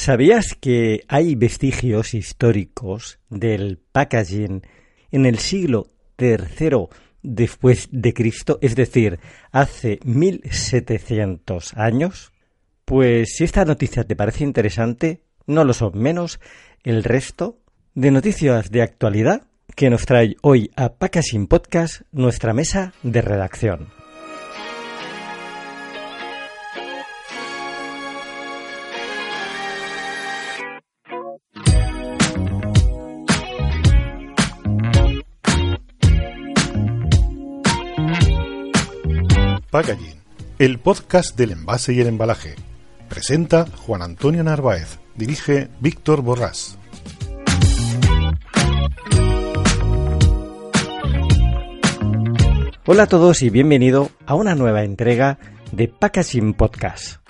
¿Sabías 0.00 0.54
que 0.58 1.04
hay 1.08 1.34
vestigios 1.34 2.14
históricos 2.14 3.18
del 3.28 3.76
packaging 3.92 4.62
en 5.10 5.26
el 5.26 5.38
siglo 5.38 5.88
III 6.18 6.86
después 7.22 7.86
de 7.92 8.14
Cristo, 8.14 8.58
es 8.62 8.76
decir, 8.76 9.20
hace 9.52 10.00
1700 10.04 11.74
años? 11.76 12.32
Pues 12.86 13.34
si 13.36 13.44
esta 13.44 13.66
noticia 13.66 14.04
te 14.04 14.16
parece 14.16 14.42
interesante, 14.42 15.20
no 15.46 15.64
lo 15.64 15.74
son 15.74 15.98
menos 15.98 16.40
el 16.82 17.04
resto 17.04 17.58
de 17.94 18.10
noticias 18.10 18.70
de 18.70 18.80
actualidad 18.80 19.48
que 19.76 19.90
nos 19.90 20.06
trae 20.06 20.34
hoy 20.40 20.70
a 20.76 20.94
Packaging 20.94 21.46
Podcast 21.46 22.04
nuestra 22.10 22.54
mesa 22.54 22.94
de 23.02 23.20
redacción. 23.20 23.99
Packaging, 39.70 40.20
el 40.58 40.80
podcast 40.80 41.36
del 41.36 41.52
envase 41.52 41.92
y 41.92 42.00
el 42.00 42.08
embalaje. 42.08 42.56
Presenta 43.08 43.66
Juan 43.86 44.02
Antonio 44.02 44.42
Narváez, 44.42 44.98
dirige 45.14 45.68
Víctor 45.78 46.22
Borrás. 46.22 46.76
Hola 52.84 53.04
a 53.04 53.06
todos 53.06 53.42
y 53.42 53.50
bienvenido 53.50 54.10
a 54.26 54.34
una 54.34 54.56
nueva 54.56 54.82
entrega 54.82 55.38
de 55.70 55.86
Packaging 55.86 56.54
Podcast. 56.54 57.20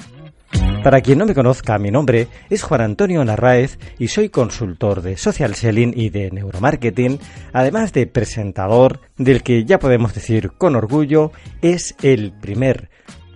Para 0.83 1.03
quien 1.03 1.19
no 1.19 1.27
me 1.27 1.35
conozca, 1.35 1.79
mi 1.79 1.91
nombre 1.91 2.29
es 2.49 2.63
Juan 2.63 2.81
Antonio 2.81 3.23
Narváez 3.23 3.79
y 3.99 4.09
soy 4.09 4.31
consultor 4.31 5.03
de 5.03 5.19
social 5.19 5.55
selling 5.55 5.93
y 5.95 6.09
de 6.09 6.31
neuromarketing, 6.31 7.19
además 7.53 7.93
de 7.93 8.07
presentador 8.07 9.01
del 9.19 9.43
que 9.43 9.67
ya 9.67 9.79
podemos 9.79 10.15
decir 10.15 10.53
con 10.53 10.77
orgullo 10.77 11.33
es 11.61 11.95
el 12.01 12.33
primer 12.33 12.89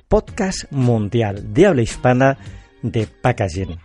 podcast 0.09 0.73
mundial 0.73 1.53
de 1.53 1.67
habla 1.67 1.83
hispana 1.83 2.39
de 2.81 3.07
packaging. 3.07 3.79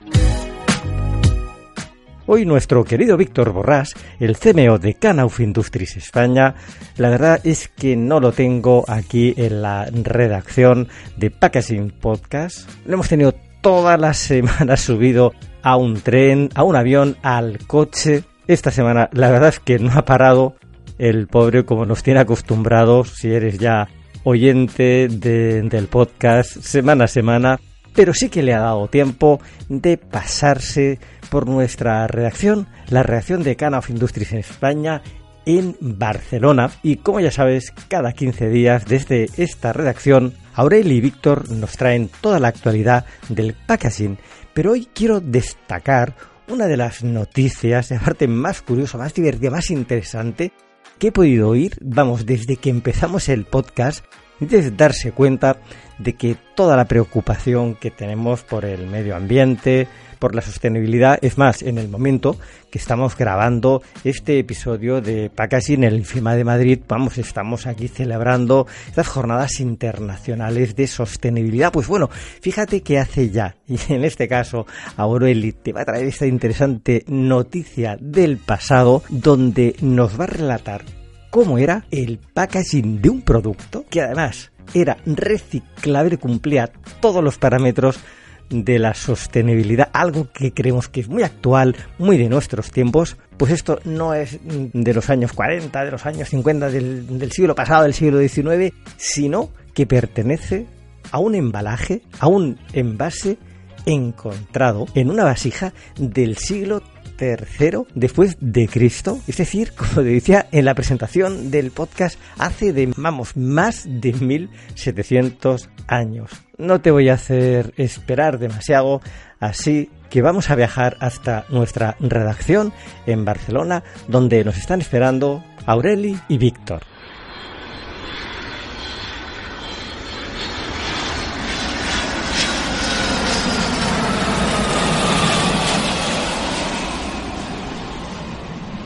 Hoy 2.28 2.46
nuestro 2.46 2.86
querido 2.86 3.18
Víctor 3.18 3.52
Borrás, 3.52 3.94
el 4.22 4.38
CMO 4.38 4.78
de 4.78 4.94
Canauf 4.94 5.42
Industries 5.42 5.98
España, 5.98 6.56
la 6.96 7.10
verdad 7.10 7.42
es 7.44 7.68
que 7.68 7.98
no 7.98 8.22
lo 8.22 8.32
tengo 8.32 8.86
aquí 8.88 9.34
en 9.36 9.64
la 9.64 9.86
redacción 9.92 10.88
de 11.18 11.32
Packaging 11.32 11.90
Podcast. 11.90 12.70
Lo 12.86 12.94
hemos 12.94 13.10
tenido 13.10 13.34
toda 13.62 13.98
la 13.98 14.14
semana 14.14 14.78
subido 14.78 15.34
a 15.62 15.76
un 15.78 16.02
tren, 16.02 16.50
a 16.56 16.64
un 16.64 16.76
avión, 16.76 17.18
al 17.22 17.60
coche. 17.68 18.24
Esta 18.48 18.72
semana 18.72 19.10
la 19.14 19.30
verdad 19.30 19.50
es 19.50 19.60
que 19.60 19.80
no 19.80 19.92
ha 19.94 20.06
parado 20.06 20.56
el 20.98 21.28
pobre 21.28 21.66
como 21.66 21.86
nos 21.86 22.04
tiene 22.04 22.20
acostumbrados 22.20 23.14
si 23.16 23.32
eres 23.32 23.58
ya 23.58 23.88
oyente 24.24 25.08
del 25.08 25.88
podcast 25.88 26.58
semana 26.58 27.06
a 27.06 27.08
semana, 27.08 27.60
pero 27.96 28.14
sí 28.14 28.30
que 28.30 28.44
le 28.44 28.54
ha 28.54 28.60
dado 28.60 28.88
tiempo 28.88 29.40
de 29.70 29.98
pasarse 29.98 31.00
por 31.30 31.48
nuestra 31.48 32.06
redacción, 32.08 32.68
la 32.90 33.04
redacción 33.04 33.44
de 33.44 33.56
Cana 33.56 33.80
of 33.80 33.90
Industries 33.90 34.34
en 34.34 34.40
España, 34.40 35.02
en 35.46 35.76
Barcelona. 35.80 36.70
Y 36.84 36.98
como 36.98 37.20
ya 37.20 37.32
sabes, 37.32 37.72
cada 37.88 38.12
15 38.12 38.50
días 38.50 38.86
desde 38.86 39.30
esta 39.38 39.74
redacción 39.74 40.34
Aureli 40.60 40.96
y 40.96 41.02
Víctor 41.02 41.50
nos 41.52 41.78
traen 41.78 42.10
toda 42.20 42.38
la 42.38 42.50
actualidad 42.50 43.06
del 43.30 43.54
packaging, 43.54 44.18
pero 44.54 44.72
hoy 44.74 44.90
quiero 44.94 45.22
destacar 45.22 46.18
una 46.50 46.68
de 46.68 46.76
las 46.76 47.02
noticias, 47.02 47.88
de 47.90 47.98
parte 47.98 48.28
más 48.28 48.62
curiosa, 48.62 48.98
más 48.98 49.14
divertida, 49.14 49.52
más 49.52 49.72
interesante 49.72 50.52
que 50.98 51.08
he 51.08 51.12
podido 51.14 51.48
oír, 51.48 51.78
vamos, 51.80 52.26
desde 52.26 52.58
que 52.58 52.70
empezamos 52.70 53.30
el 53.30 53.46
podcast, 53.46 54.04
desde 54.42 54.72
darse 54.72 55.14
cuenta 55.14 55.62
de 55.98 56.18
que 56.18 56.36
toda 56.56 56.76
la 56.76 56.90
preocupación 56.90 57.76
que 57.76 57.90
tenemos 57.90 58.44
por 58.44 58.66
el 58.66 58.86
medio 58.88 59.16
ambiente, 59.16 59.88
por 60.20 60.36
la 60.36 60.42
sostenibilidad. 60.42 61.18
Es 61.22 61.38
más, 61.38 61.64
en 61.64 61.78
el 61.78 61.90
momento 61.90 62.38
que 62.70 62.78
estamos 62.78 63.18
grabando 63.18 63.82
este 64.04 64.38
episodio 64.40 65.02
de 65.02 65.30
Packaging 65.30 65.84
en 65.84 65.94
el 65.94 66.00
IFEMA 66.02 66.36
de 66.36 66.44
Madrid, 66.44 66.80
vamos, 66.88 67.18
estamos 67.18 67.66
aquí 67.66 67.88
celebrando 67.88 68.68
estas 68.88 69.08
jornadas 69.08 69.60
internacionales 69.60 70.76
de 70.76 70.88
sostenibilidad. 70.88 71.72
Pues 71.72 71.88
bueno, 71.88 72.10
fíjate 72.42 72.82
que 72.82 73.00
hace 73.00 73.30
ya, 73.30 73.56
y 73.68 73.80
en 73.90 74.04
este 74.04 74.28
caso, 74.28 74.68
Aureli 74.98 75.54
te 75.54 75.74
va 75.74 75.82
a 75.82 75.86
traer 75.86 76.06
esta 76.06 76.28
interesante 76.28 77.04
noticia 77.08 77.98
del 78.00 78.38
pasado, 78.38 79.04
donde 79.10 79.76
nos 79.82 80.20
va 80.20 80.26
a 80.26 80.28
relatar 80.28 80.84
cómo 81.30 81.58
era 81.58 81.86
el 81.92 82.20
packaging 82.34 83.02
de 83.02 83.10
un 83.10 83.22
producto 83.22 83.86
que 83.90 84.02
además 84.02 84.52
era 84.74 84.98
reciclable, 85.06 86.18
cumplía 86.18 86.72
todos 87.02 87.24
los 87.24 87.38
parámetros 87.38 88.00
de 88.50 88.80
la 88.80 88.94
sostenibilidad, 88.94 89.90
algo 89.94 90.32
que 90.32 90.54
creemos 90.54 90.90
que 90.90 91.02
es 91.02 91.08
muy 91.08 91.24
actual, 91.24 91.76
muy 91.98 92.18
de 92.18 92.30
nuestros 92.30 92.72
tiempos, 92.72 93.18
pues 93.38 93.52
esto 93.52 93.80
no 93.86 94.14
es 94.14 94.40
de 94.44 94.94
los 94.94 95.10
años 95.10 95.34
40, 95.34 95.86
de 95.86 95.92
los 95.92 96.06
años 96.06 96.30
50 96.30 96.70
del, 96.70 97.20
del 97.20 97.32
siglo 97.32 97.56
pasado, 97.56 97.84
del 97.84 97.94
siglo 97.94 98.20
XIX, 98.20 98.74
sino 98.98 99.50
que 99.74 99.86
pertenece 99.86 100.66
a 101.12 101.20
un 101.20 101.36
embalaje, 101.36 102.02
a 102.20 102.28
un 102.28 102.58
envase 102.74 103.38
encontrado 103.86 104.86
en 104.94 105.10
una 105.10 105.24
vasija 105.24 105.74
del 105.98 106.38
siglo 106.38 106.82
tercero 107.20 107.86
después 107.94 108.38
de 108.40 108.68
Cristo, 108.70 109.20
es 109.28 109.38
decir, 109.38 109.74
como 109.78 110.04
decía 110.04 110.48
en 110.52 110.66
la 110.66 110.74
presentación 110.74 111.52
del 111.52 111.72
podcast, 111.72 112.18
hace 112.38 112.72
de, 112.72 112.92
vamos, 112.96 113.36
más 113.36 113.86
de 113.86 114.14
1700 114.14 115.70
años. 115.88 116.32
No 116.58 116.80
te 116.80 116.92
voy 116.92 117.10
a 117.10 117.16
hacer 117.16 117.74
esperar 117.78 118.40
demasiado, 118.40 119.02
así 119.40 119.90
que 120.10 120.22
vamos 120.22 120.50
a 120.50 120.56
viajar 120.56 120.98
hasta 121.02 121.46
nuestra 121.50 121.98
redacción 122.00 122.72
en 123.06 123.26
Barcelona, 123.26 123.84
donde 124.08 124.44
nos 124.44 124.58
están 124.58 124.80
esperando 124.80 125.44
Aureli 125.66 126.18
y 126.30 126.38
Víctor. 126.38 126.82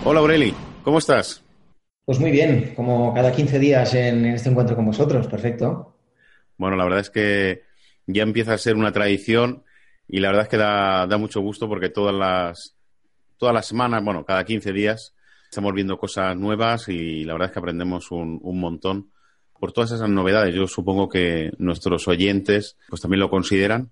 Hola 0.06 0.20
Aureli, 0.20 0.54
¿cómo 0.84 0.98
estás? 0.98 1.42
Pues 2.04 2.20
muy 2.20 2.30
bien, 2.30 2.74
como 2.76 3.14
cada 3.14 3.32
15 3.32 3.58
días 3.58 3.94
en 3.94 4.26
este 4.26 4.50
encuentro 4.50 4.76
con 4.76 4.86
vosotros, 4.86 5.28
perfecto. 5.28 5.96
Bueno, 6.58 6.76
la 6.76 6.84
verdad 6.84 7.00
es 7.00 7.10
que 7.10 7.62
ya 8.06 8.24
empieza 8.24 8.54
a 8.54 8.58
ser 8.58 8.76
una 8.76 8.92
tradición 8.92 9.64
y 10.10 10.20
la 10.20 10.28
verdad 10.28 10.44
es 10.44 10.50
que 10.50 10.58
da, 10.58 11.08
mucho 11.18 11.40
gusto 11.40 11.70
porque 11.70 11.88
todas 11.88 12.14
las, 12.14 12.76
todas 13.38 13.56
las 13.56 13.66
semanas, 13.66 14.04
bueno, 14.04 14.26
cada 14.26 14.44
15 14.44 14.74
días 14.74 15.16
estamos 15.50 15.74
viendo 15.74 15.98
cosas 15.98 16.36
nuevas 16.36 16.90
y 16.90 17.24
la 17.24 17.32
verdad 17.32 17.48
es 17.48 17.54
que 17.54 17.60
aprendemos 17.60 18.12
un, 18.12 18.42
un 18.44 18.60
montón 18.60 19.10
por 19.58 19.72
todas 19.72 19.94
esas 19.94 20.10
novedades. 20.10 20.54
Yo 20.54 20.68
supongo 20.68 21.08
que 21.08 21.52
nuestros 21.60 22.10
oyentes 22.10 22.76
pues 22.90 23.02
también 23.02 23.22
lo 23.22 23.30
consideran 23.30 23.90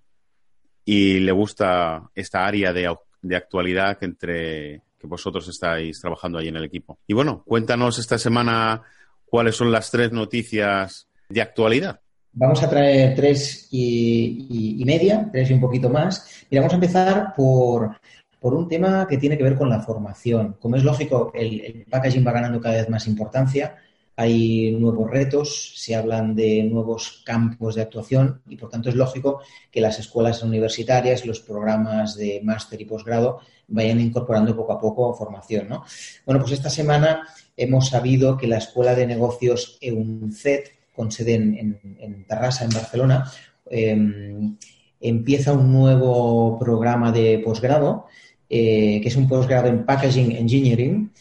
y 0.83 1.21
le 1.21 1.31
gusta 1.31 2.09
esta 2.15 2.45
área 2.45 2.73
de, 2.73 2.93
de 3.21 3.35
actualidad 3.37 3.97
que 3.97 4.05
entre 4.07 4.81
que 5.01 5.07
vosotros 5.07 5.47
estáis 5.47 5.99
trabajando 5.99 6.37
ahí 6.37 6.47
en 6.47 6.55
el 6.55 6.63
equipo. 6.63 6.99
Y 7.07 7.13
bueno, 7.13 7.43
cuéntanos 7.45 7.97
esta 7.97 8.19
semana 8.19 8.83
cuáles 9.25 9.55
son 9.55 9.71
las 9.71 9.89
tres 9.89 10.11
noticias 10.11 11.07
de 11.27 11.41
actualidad. 11.41 11.99
Vamos 12.33 12.61
a 12.61 12.69
traer 12.69 13.15
tres 13.15 13.67
y, 13.71 14.81
media, 14.85 15.27
tres 15.31 15.49
y 15.49 15.53
un 15.53 15.59
poquito 15.59 15.89
más. 15.89 16.45
Y 16.49 16.55
vamos 16.57 16.71
a 16.71 16.75
empezar 16.75 17.33
por, 17.35 17.97
un 18.41 18.67
tema 18.67 19.07
que 19.07 19.17
tiene 19.17 19.37
que 19.37 19.43
ver 19.43 19.55
con 19.55 19.69
la 19.69 19.81
formación. 19.81 20.55
Como 20.59 20.75
es 20.75 20.83
lógico, 20.83 21.31
el 21.33 21.85
packaging 21.89 22.25
va 22.25 22.31
ganando 22.31 22.61
cada 22.61 22.75
vez 22.75 22.89
más 22.89 23.07
importancia 23.07 23.75
hay 24.21 24.71
nuevos 24.71 25.09
retos, 25.09 25.73
se 25.77 25.95
hablan 25.95 26.35
de 26.35 26.63
nuevos 26.63 27.23
campos 27.25 27.75
de 27.75 27.81
actuación 27.81 28.41
y 28.47 28.55
por 28.55 28.69
tanto 28.69 28.89
es 28.89 28.95
lógico 28.95 29.41
que 29.71 29.81
las 29.81 29.99
escuelas 29.99 30.43
universitarias, 30.43 31.25
los 31.25 31.39
programas 31.39 32.15
de 32.15 32.41
máster 32.43 32.79
y 32.81 32.85
posgrado 32.85 33.39
vayan 33.71 33.99
incorporando 33.99 34.55
poco 34.55 34.73
a 34.73 34.79
poco 34.79 35.13
formación. 35.13 35.67
¿no? 35.69 35.83
Bueno, 36.25 36.39
pues 36.41 36.53
esta 36.53 36.69
semana 36.69 37.27
hemos 37.57 37.89
sabido 37.89 38.37
que 38.37 38.47
la 38.47 38.57
Escuela 38.57 38.95
de 38.95 39.07
Negocios 39.07 39.77
EUNCET, 39.81 40.71
con 40.95 41.11
sede 41.11 41.35
en, 41.35 42.25
Tarrasa, 42.27 42.65
en 42.65 42.71
Barcelona, 42.71 43.31
em, 43.69 44.57
empieza 44.99 45.53
un 45.53 45.71
nuevo 45.71 46.59
programa 46.59 47.11
de 47.11 47.39
posgrado, 47.43 48.05
eh, 48.49 48.99
que 49.01 49.07
es 49.07 49.15
un 49.15 49.27
posgrado 49.27 49.67
en 49.67 49.85
Packaging 49.85 50.33
Engineering, 50.33 51.11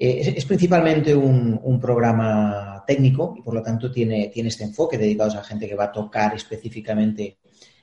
eh, 0.00 0.34
es, 0.36 0.44
principalmente 0.44 1.14
un, 1.14 1.80
programa 1.80 2.84
técnico 2.86 3.34
y 3.36 3.42
por 3.42 3.54
lo 3.54 3.62
tanto 3.62 3.90
tiene, 3.90 4.28
tiene 4.32 4.48
este 4.48 4.64
enfoque 4.64 4.96
dedicado 4.96 5.38
a 5.38 5.44
gente 5.44 5.68
que 5.68 5.74
va 5.74 5.84
a 5.84 5.92
tocar 5.92 6.34
específicamente 6.34 7.38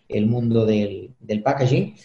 el 0.07 0.25
mundo 0.25 0.65
del, 0.65 1.13
packaging. 1.43 1.95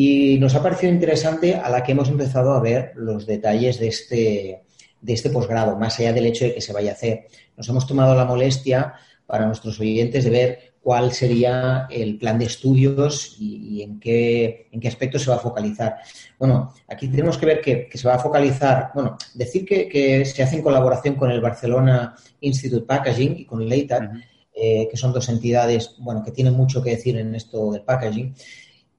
Y 0.00 0.38
nos 0.38 0.54
ha 0.54 0.62
parecido 0.62 0.92
interesante 0.92 1.56
a 1.56 1.68
la 1.68 1.82
que 1.82 1.90
hemos 1.90 2.08
empezado 2.08 2.52
a 2.52 2.60
ver 2.60 2.92
los 2.94 3.26
detalles 3.26 3.80
de 3.80 3.88
este, 3.88 4.62
de 5.00 5.12
este 5.12 5.28
posgrado, 5.28 5.76
más 5.76 5.98
allá 5.98 6.12
del 6.12 6.26
hecho 6.26 6.44
de 6.44 6.54
que 6.54 6.60
se 6.60 6.72
vaya 6.72 6.92
a 6.92 6.94
hacer. 6.94 7.26
Nos 7.56 7.68
hemos 7.68 7.84
tomado 7.84 8.14
la 8.14 8.24
molestia 8.24 8.94
para 9.26 9.46
nuestros 9.46 9.80
oyentes 9.80 10.22
de 10.22 10.30
ver 10.30 10.58
cuál 10.80 11.10
sería 11.10 11.88
el 11.90 12.16
plan 12.16 12.38
de 12.38 12.44
estudios 12.44 13.34
y, 13.40 13.82
en, 13.82 13.98
qué, 13.98 14.68
en 14.70 14.78
qué 14.78 14.86
aspectos 14.86 15.22
se 15.22 15.30
va 15.30 15.36
a 15.36 15.40
focalizar. 15.40 15.96
Bueno, 16.38 16.72
aquí 16.86 17.08
tenemos 17.08 17.36
que 17.36 17.46
ver 17.46 17.60
que, 17.60 17.88
se 17.92 18.06
va 18.06 18.14
a 18.14 18.20
focalizar, 18.20 18.92
bueno, 18.94 19.18
decir 19.34 19.66
que, 19.66 20.24
se 20.24 20.44
hace 20.44 20.54
en 20.54 20.62
colaboración 20.62 21.16
con 21.16 21.32
el 21.32 21.40
Barcelona 21.40 22.14
Institute 22.38 22.86
Packaging 22.86 23.36
y 23.36 23.44
con 23.46 23.68
Leitat, 23.68 24.12
eh, 24.54 24.86
que 24.88 24.96
son 24.96 25.12
dos 25.12 25.28
entidades, 25.28 25.96
bueno, 25.98 26.22
que 26.22 26.30
tienen 26.30 26.54
mucho 26.54 26.84
que 26.84 26.90
decir 26.90 27.18
en 27.18 27.34
esto 27.34 27.72
del 27.72 27.82
packaging, 27.82 28.32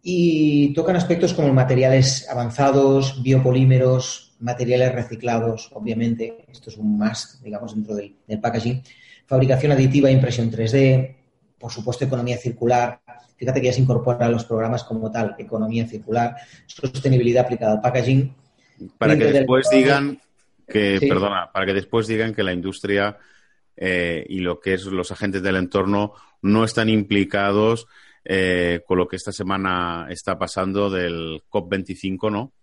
y 0.02 0.74
tocan 0.74 0.96
aspectos 0.96 1.34
como 1.34 1.54
materiales 1.54 2.28
avanzados, 2.30 3.22
biopolímeros, 3.22 4.36
materiales 4.40 4.94
reciclados, 4.94 5.70
obviamente, 5.74 6.46
esto 6.52 6.70
es 6.70 6.78
un 6.78 6.98
más, 6.98 7.42
digamos, 7.44 7.76
dentro 7.76 7.96
del, 7.96 8.16
del 8.28 8.40
packaging, 8.40 8.82
fabricación 9.26 9.74
aditiva 9.74 10.10
e 10.10 10.14
impresión 10.14 10.52
3D, 10.52 11.16
por 11.60 11.72
supuesto, 11.72 12.06
economía 12.06 12.38
circular. 12.38 13.02
Fíjate 13.36 13.62
que 13.62 13.68
ya 13.68 13.74
se 13.74 13.82
incorpora 13.82 14.26
a 14.26 14.30
los 14.30 14.46
programas 14.46 14.84
como 14.84 15.12
tal, 15.12 15.36
economía 15.38 15.86
circular, 15.86 16.36
sostenibilidad 16.66 17.46
aplicada 17.46 17.74
al 17.74 17.82
packaging. 17.82 18.34
Para 18.98 19.18
que 19.18 19.26
después 19.26 19.70
digan 19.70 20.20
que, 20.68 21.00
perdona, 21.02 21.52
para 21.52 21.66
que 21.66 21.74
después 21.74 22.08
digan 22.08 22.34
que 22.34 22.44
la 22.44 22.54
industria 22.54 23.18
eh, 23.76 24.26
y 24.28 24.40
lo 24.40 24.60
que 24.60 24.74
es 24.74 24.86
los 24.86 25.12
agentes 25.12 25.44
del 25.44 25.58
entorno 25.58 26.14
no 26.42 26.64
están 26.64 26.90
implicados 26.90 27.88
eh, 28.26 28.82
con 28.86 28.98
lo 28.98 29.08
que 29.08 29.16
esta 29.16 29.32
semana 29.32 30.08
está 30.10 30.38
pasando 30.38 30.90
del 30.90 31.42
COP25, 31.50 32.32
¿no? 32.32 32.54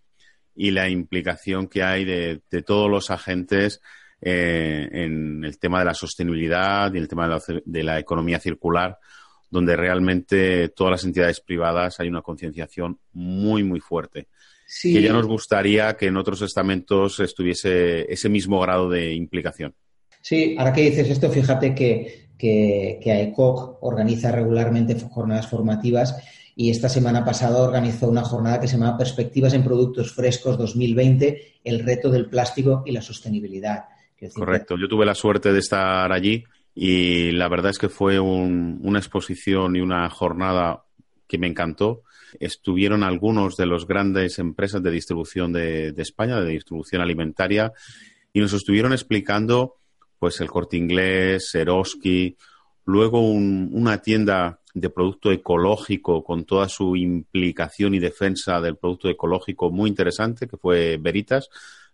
Y 0.55 0.71
la 0.71 0.89
implicación 0.89 1.69
que 1.69 1.83
hay 1.83 2.05
de, 2.05 2.41
todos 2.65 2.91
los 2.91 3.11
agentes 3.11 3.81
eh, 4.21 4.89
en 4.91 5.45
el 5.45 5.59
tema 5.59 5.81
de 5.81 5.85
la 5.87 5.95
sostenibilidad 5.95 6.93
y 6.93 6.99
el 6.99 7.09
tema 7.09 7.41
de 7.65 7.83
la, 7.83 7.99
economía 7.99 8.41
circular, 8.41 8.99
donde 9.51 9.77
realmente 9.77 10.71
todas 10.71 10.93
las 10.93 11.05
entidades 11.05 11.41
privadas 11.41 12.01
hay 12.01 12.09
una 12.09 12.23
concienciación 12.23 12.99
muy, 13.13 13.63
muy 13.63 13.81
fuerte. 13.81 14.29
Que 14.83 15.01
ya 15.01 15.13
nos 15.13 15.27
gustaría 15.27 15.97
que 15.97 16.07
en 16.07 16.17
otros 16.17 16.43
estamentos 16.43 17.21
estuviese 17.21 18.13
ese 18.13 18.29
mismo 18.29 18.59
grado 18.61 18.89
de 18.89 19.15
implicación. 19.15 19.75
Sí, 20.23 20.57
ahora 20.59 20.73
que 20.73 20.91
dices 20.91 21.09
esto, 21.09 21.31
fíjate 21.31 21.73
que, 21.73 22.26
que, 22.39 23.01
que 23.03 23.13
AECOC 23.13 23.79
organiza 23.83 24.33
regularmente 24.33 24.99
jornadas 25.01 25.49
formativas 25.49 26.17
y 26.59 26.71
esta 26.71 26.89
semana 26.89 27.25
pasada 27.25 27.63
organizó 27.63 28.09
una 28.09 28.23
jornada 28.23 28.61
que 28.61 28.67
se 28.67 28.79
llama 28.79 28.97
Perspectivas 28.97 29.53
en 29.53 29.63
Productos 29.63 30.13
Frescos 30.13 30.57
2020, 30.57 31.61
el 31.63 31.85
reto 31.85 32.11
del 32.11 32.31
plástico 32.31 32.83
y 32.87 32.93
la 32.93 33.03
sostenibilidad. 33.03 33.85
Correcto, 34.35 34.77
yo 34.79 34.89
tuve 34.89 35.05
la 35.05 35.15
suerte 35.15 35.53
de 35.53 35.59
estar 35.59 36.11
allí 36.11 36.45
y 36.75 37.33
la 37.33 37.49
verdad 37.49 37.71
es 37.71 37.79
que 37.79 37.91
fue 37.91 38.19
una 38.19 38.99
exposición 38.99 39.77
y 39.77 39.81
una 39.81 40.09
jornada 40.09 40.85
que 41.29 41.39
me 41.39 41.47
encantó. 41.47 42.03
Estuvieron 42.41 43.03
algunos 43.03 43.57
de 43.57 43.67
los 43.67 43.87
grandes 43.87 44.39
empresas 44.39 44.83
de 44.83 44.91
distribución 44.91 45.53
de, 45.53 45.95
España, 45.97 46.41
de 46.41 46.51
distribución 46.51 47.03
alimentaria, 47.03 47.73
y 48.33 48.41
nos 48.41 48.53
estuvieron 48.53 48.93
explicando 48.93 49.77
pues 50.19 50.41
el 50.41 50.49
corte 50.49 50.77
inglés, 50.77 51.55
Eroski, 51.55 52.37
luego 52.85 53.21
una 53.21 53.99
tienda 54.01 54.61
de 54.75 54.91
producto 54.91 55.33
ecológico 55.33 56.23
con 56.23 56.45
toda 56.45 56.69
su 56.69 56.97
implicación 56.97 57.95
y 57.95 57.99
defensa 57.99 58.61
del 58.61 58.77
producto 58.77 59.09
ecológico 59.09 59.71
muy 59.71 59.89
interesante, 59.89 60.47
que 60.47 60.57
fue 60.57 60.99
Veritas. 60.99 61.49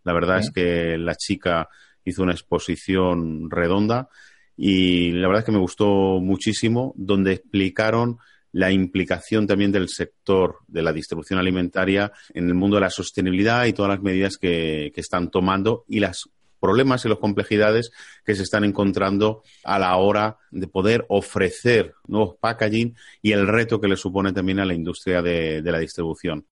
La 0.05 0.13
verdad 0.13 0.39
es 0.39 0.51
que 0.51 0.99
la 0.99 1.15
chica 1.15 1.69
hizo 2.05 2.23
una 2.23 2.33
exposición 2.33 3.51
redonda 3.51 4.09
y 4.57 5.13
la 5.13 5.29
verdad 5.29 5.41
es 5.41 5.47
que 5.47 5.53
me 5.53 5.59
gustó 5.59 6.21
muchísimo, 6.21 6.93
donde 6.97 7.35
explicaron 7.35 8.19
la 8.53 8.71
implicación 8.71 9.47
también 9.47 9.73
del 9.73 9.89
sector 9.89 10.59
de 10.69 10.83
la 10.83 10.93
distribución 10.93 11.39
alimentaria 11.39 12.13
en 12.35 12.49
el 12.49 12.55
mundo 12.55 12.77
de 12.77 12.83
la 12.83 12.91
sostenibilidad 12.91 13.65
y 13.65 13.73
todas 13.73 13.91
las 13.91 14.03
medidas 14.03 14.37
que, 14.37 14.93
están 14.95 15.31
tomando 15.31 15.85
y 15.89 16.01
los 16.01 16.29
problemas 16.63 17.05
y 17.05 17.09
las 17.09 17.19
complejidades 17.19 17.91
que 18.25 18.37
se 18.37 18.45
están 18.45 18.63
encontrando 18.63 19.43
a 19.65 19.81
la 19.81 19.97
hora 19.97 20.39
de 20.53 20.69
poder 20.69 21.05
ofrecer 21.09 21.97
nuevos 22.07 22.37
packaging 22.41 22.95
y 23.21 23.33
el 23.33 23.49
reto 23.49 23.81
que 23.81 23.89
le 23.89 23.97
supone 23.97 24.33
también 24.33 24.61
a 24.61 24.65
la 24.65 24.73
industria 24.73 25.21
de, 25.23 25.61
la 25.61 25.81
distribución. 25.81 26.47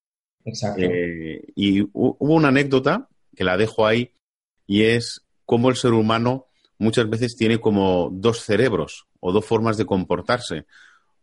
Exacto. 0.44 0.82
Eh, 0.82 1.44
y 1.54 1.82
hubo 1.92 2.34
una 2.34 2.48
anécdota 2.48 3.08
que 3.36 3.44
la 3.44 3.56
dejo 3.56 3.86
ahí 3.86 4.12
y 4.66 4.82
es 4.82 5.22
cómo 5.46 5.70
el 5.70 5.76
ser 5.76 5.92
humano 5.92 6.46
muchas 6.78 7.08
veces 7.08 7.36
tiene 7.36 7.60
como 7.60 8.10
dos 8.12 8.40
cerebros 8.40 9.06
o 9.20 9.30
dos 9.32 9.44
formas 9.44 9.76
de 9.76 9.86
comportarse. 9.86 10.66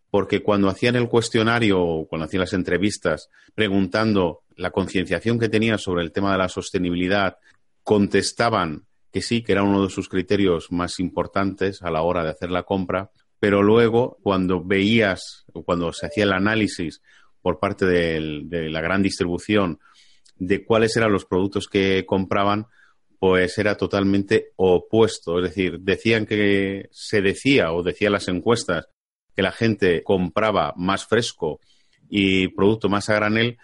Porque 0.09 0.41
cuando 0.41 0.69
hacían 0.69 0.95
el 0.95 1.09
cuestionario 1.09 1.83
o 1.83 2.07
cuando 2.07 2.25
hacían 2.25 2.41
las 2.41 2.53
entrevistas 2.53 3.29
preguntando 3.53 4.43
la 4.55 4.71
concienciación 4.71 5.37
que 5.37 5.49
tenían 5.49 5.77
sobre 5.77 6.03
el 6.03 6.13
tema 6.13 6.31
de 6.31 6.37
la 6.37 6.47
sostenibilidad, 6.47 7.37
contestaban 7.87 8.85
que 9.13 9.21
sí, 9.21 9.41
que 9.41 9.53
era 9.53 9.63
uno 9.63 9.83
de 9.83 9.89
sus 9.89 10.09
criterios 10.09 10.73
más 10.73 10.99
importantes 10.99 11.81
a 11.81 11.89
la 11.89 12.01
hora 12.01 12.21
de 12.21 12.31
hacer 12.31 12.51
la 12.51 12.63
compra, 12.63 13.11
pero 13.39 13.63
luego 13.63 14.17
cuando 14.21 14.61
veías 14.61 15.45
o 15.53 15.63
cuando 15.63 15.93
se 15.93 16.07
hacía 16.07 16.25
el 16.25 16.33
análisis 16.33 17.01
por 17.41 17.59
parte 17.59 17.85
de, 17.85 18.69
la 18.69 18.81
gran 18.81 19.01
distribución 19.01 19.79
de 20.35 20.65
cuáles 20.65 20.97
eran 20.97 21.13
los 21.13 21.23
productos 21.23 21.69
que 21.69 22.05
compraban, 22.05 22.65
pues 23.19 23.57
era 23.57 23.77
totalmente 23.77 24.51
opuesto. 24.57 25.39
Es 25.39 25.51
decir, 25.51 25.79
decían 25.79 26.25
que 26.25 26.89
se 26.91 27.21
decía 27.21 27.71
o 27.71 27.83
decían 27.83 28.11
las 28.11 28.27
encuestas 28.27 28.89
que 29.33 29.43
la 29.43 29.53
gente 29.53 30.03
compraba 30.03 30.73
más 30.75 31.05
fresco 31.05 31.61
y 32.09 32.49
producto 32.49 32.89
más 32.89 33.09
a 33.09 33.15
granel, 33.15 33.57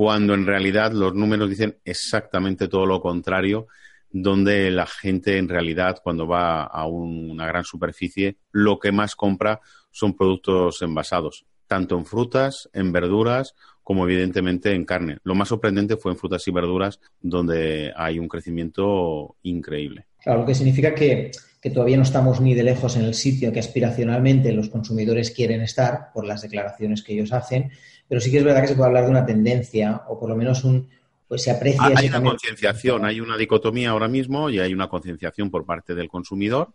cuando 0.00 0.32
en 0.32 0.46
realidad 0.46 0.92
los 0.92 1.14
números 1.14 1.50
dicen 1.50 1.76
exactamente 1.84 2.68
todo 2.68 2.86
lo 2.86 3.02
contrario, 3.02 3.66
donde 4.10 4.70
la 4.70 4.86
gente 4.86 5.36
en 5.36 5.46
realidad 5.46 5.98
cuando 6.02 6.26
va 6.26 6.62
a 6.62 6.86
una 6.86 7.46
gran 7.46 7.64
superficie 7.64 8.38
lo 8.50 8.78
que 8.78 8.92
más 8.92 9.14
compra 9.14 9.60
son 9.90 10.16
productos 10.16 10.80
envasados, 10.80 11.44
tanto 11.66 11.98
en 11.98 12.06
frutas, 12.06 12.70
en 12.72 12.92
verduras 12.92 13.54
como 13.82 14.04
evidentemente 14.04 14.72
en 14.72 14.86
carne. 14.86 15.18
Lo 15.22 15.34
más 15.34 15.48
sorprendente 15.48 15.98
fue 15.98 16.12
en 16.12 16.16
frutas 16.16 16.48
y 16.48 16.50
verduras, 16.50 16.98
donde 17.20 17.92
hay 17.94 18.18
un 18.18 18.28
crecimiento 18.28 19.36
increíble. 19.42 20.06
Claro, 20.22 20.40
lo 20.40 20.46
que 20.46 20.54
significa 20.54 20.94
que, 20.94 21.30
todavía 21.68 21.98
no 21.98 22.04
estamos 22.04 22.40
ni 22.40 22.54
de 22.54 22.62
lejos 22.62 22.96
en 22.96 23.04
el 23.04 23.12
sitio 23.12 23.52
que 23.52 23.60
aspiracionalmente 23.60 24.52
los 24.52 24.70
consumidores 24.70 25.30
quieren 25.30 25.60
estar 25.60 26.10
por 26.14 26.24
las 26.24 26.40
declaraciones 26.40 27.02
que 27.02 27.12
ellos 27.12 27.34
hacen, 27.34 27.70
pero 28.08 28.22
sí 28.22 28.30
que 28.30 28.38
es 28.38 28.44
verdad 28.44 28.62
que 28.62 28.68
se 28.68 28.74
puede 28.74 28.88
hablar 28.88 29.04
de 29.04 29.10
una 29.10 29.26
tendencia 29.26 30.04
o 30.08 30.18
por 30.18 30.30
lo 30.30 30.36
menos 30.36 30.64
un, 30.64 30.88
pues 31.28 31.42
se 31.42 31.50
aprecia. 31.50 31.92
Hay 31.94 32.08
una 32.08 32.22
concienciación, 32.22 33.04
hay 33.04 33.20
una 33.20 33.36
dicotomía 33.36 33.90
ahora 33.90 34.08
mismo 34.08 34.48
y 34.48 34.58
hay 34.58 34.72
una 34.72 34.88
concienciación 34.88 35.50
por 35.50 35.66
parte 35.66 35.94
del 35.94 36.08
consumidor. 36.08 36.72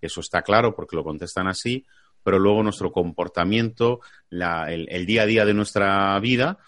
Eso 0.00 0.20
está 0.20 0.42
claro 0.42 0.74
porque 0.74 0.96
lo 0.96 1.04
contestan 1.04 1.46
así, 1.46 1.84
pero 2.24 2.38
luego 2.38 2.62
nuestro 2.62 2.90
comportamiento, 2.90 4.00
el, 4.30 5.06
día 5.06 5.22
a 5.22 5.26
día 5.26 5.44
de 5.44 5.54
nuestra 5.54 6.18
vida, 6.20 6.58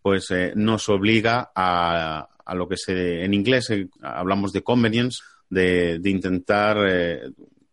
pues 0.00 0.30
eh, 0.30 0.52
nos 0.56 0.88
obliga 0.88 1.50
a, 1.54 2.28
lo 2.54 2.68
que 2.68 2.76
se, 2.76 3.24
en 3.24 3.34
inglés 3.34 3.68
eh, 3.70 3.88
hablamos 4.00 4.52
de 4.52 4.62
convenience, 4.62 5.18
de, 5.50 6.00
intentar 6.04 6.78
eh, 6.88 7.20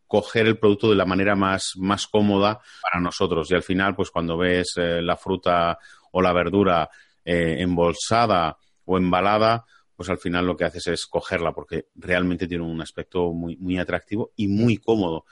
coger 0.05 0.48
el 0.48 0.60
producto 0.60 0.89
de 0.89 0.98
la 0.98 1.05
manera 1.05 1.36
más, 1.36 1.74
más 1.77 2.07
cómoda 2.07 2.60
para 2.81 3.01
nosotros. 3.01 3.50
Y 3.50 3.55
al 3.55 3.63
final, 3.63 3.96
pues 3.96 4.12
cuando 4.12 4.38
ves 4.38 4.74
la 4.77 5.15
fruta 5.15 5.77
o 6.12 6.22
la 6.22 6.34
verdura 6.34 6.89
embolsada 7.24 8.57
o 8.86 8.98
embalada, 8.98 9.65
pues 9.98 10.10
al 10.10 10.19
final 10.19 10.46
lo 10.46 10.55
que 10.55 10.63
haces 10.63 10.88
es 10.88 11.07
cogerla 11.07 11.51
porque 11.51 11.88
realmente 11.96 12.48
tiene 12.48 12.63
un 12.63 12.79
aspecto 12.81 13.34
muy, 13.34 13.57
muy 13.57 13.79
atractivo 13.79 14.31
y 14.36 14.48
muy 14.48 14.77
cómodo. 14.77 15.25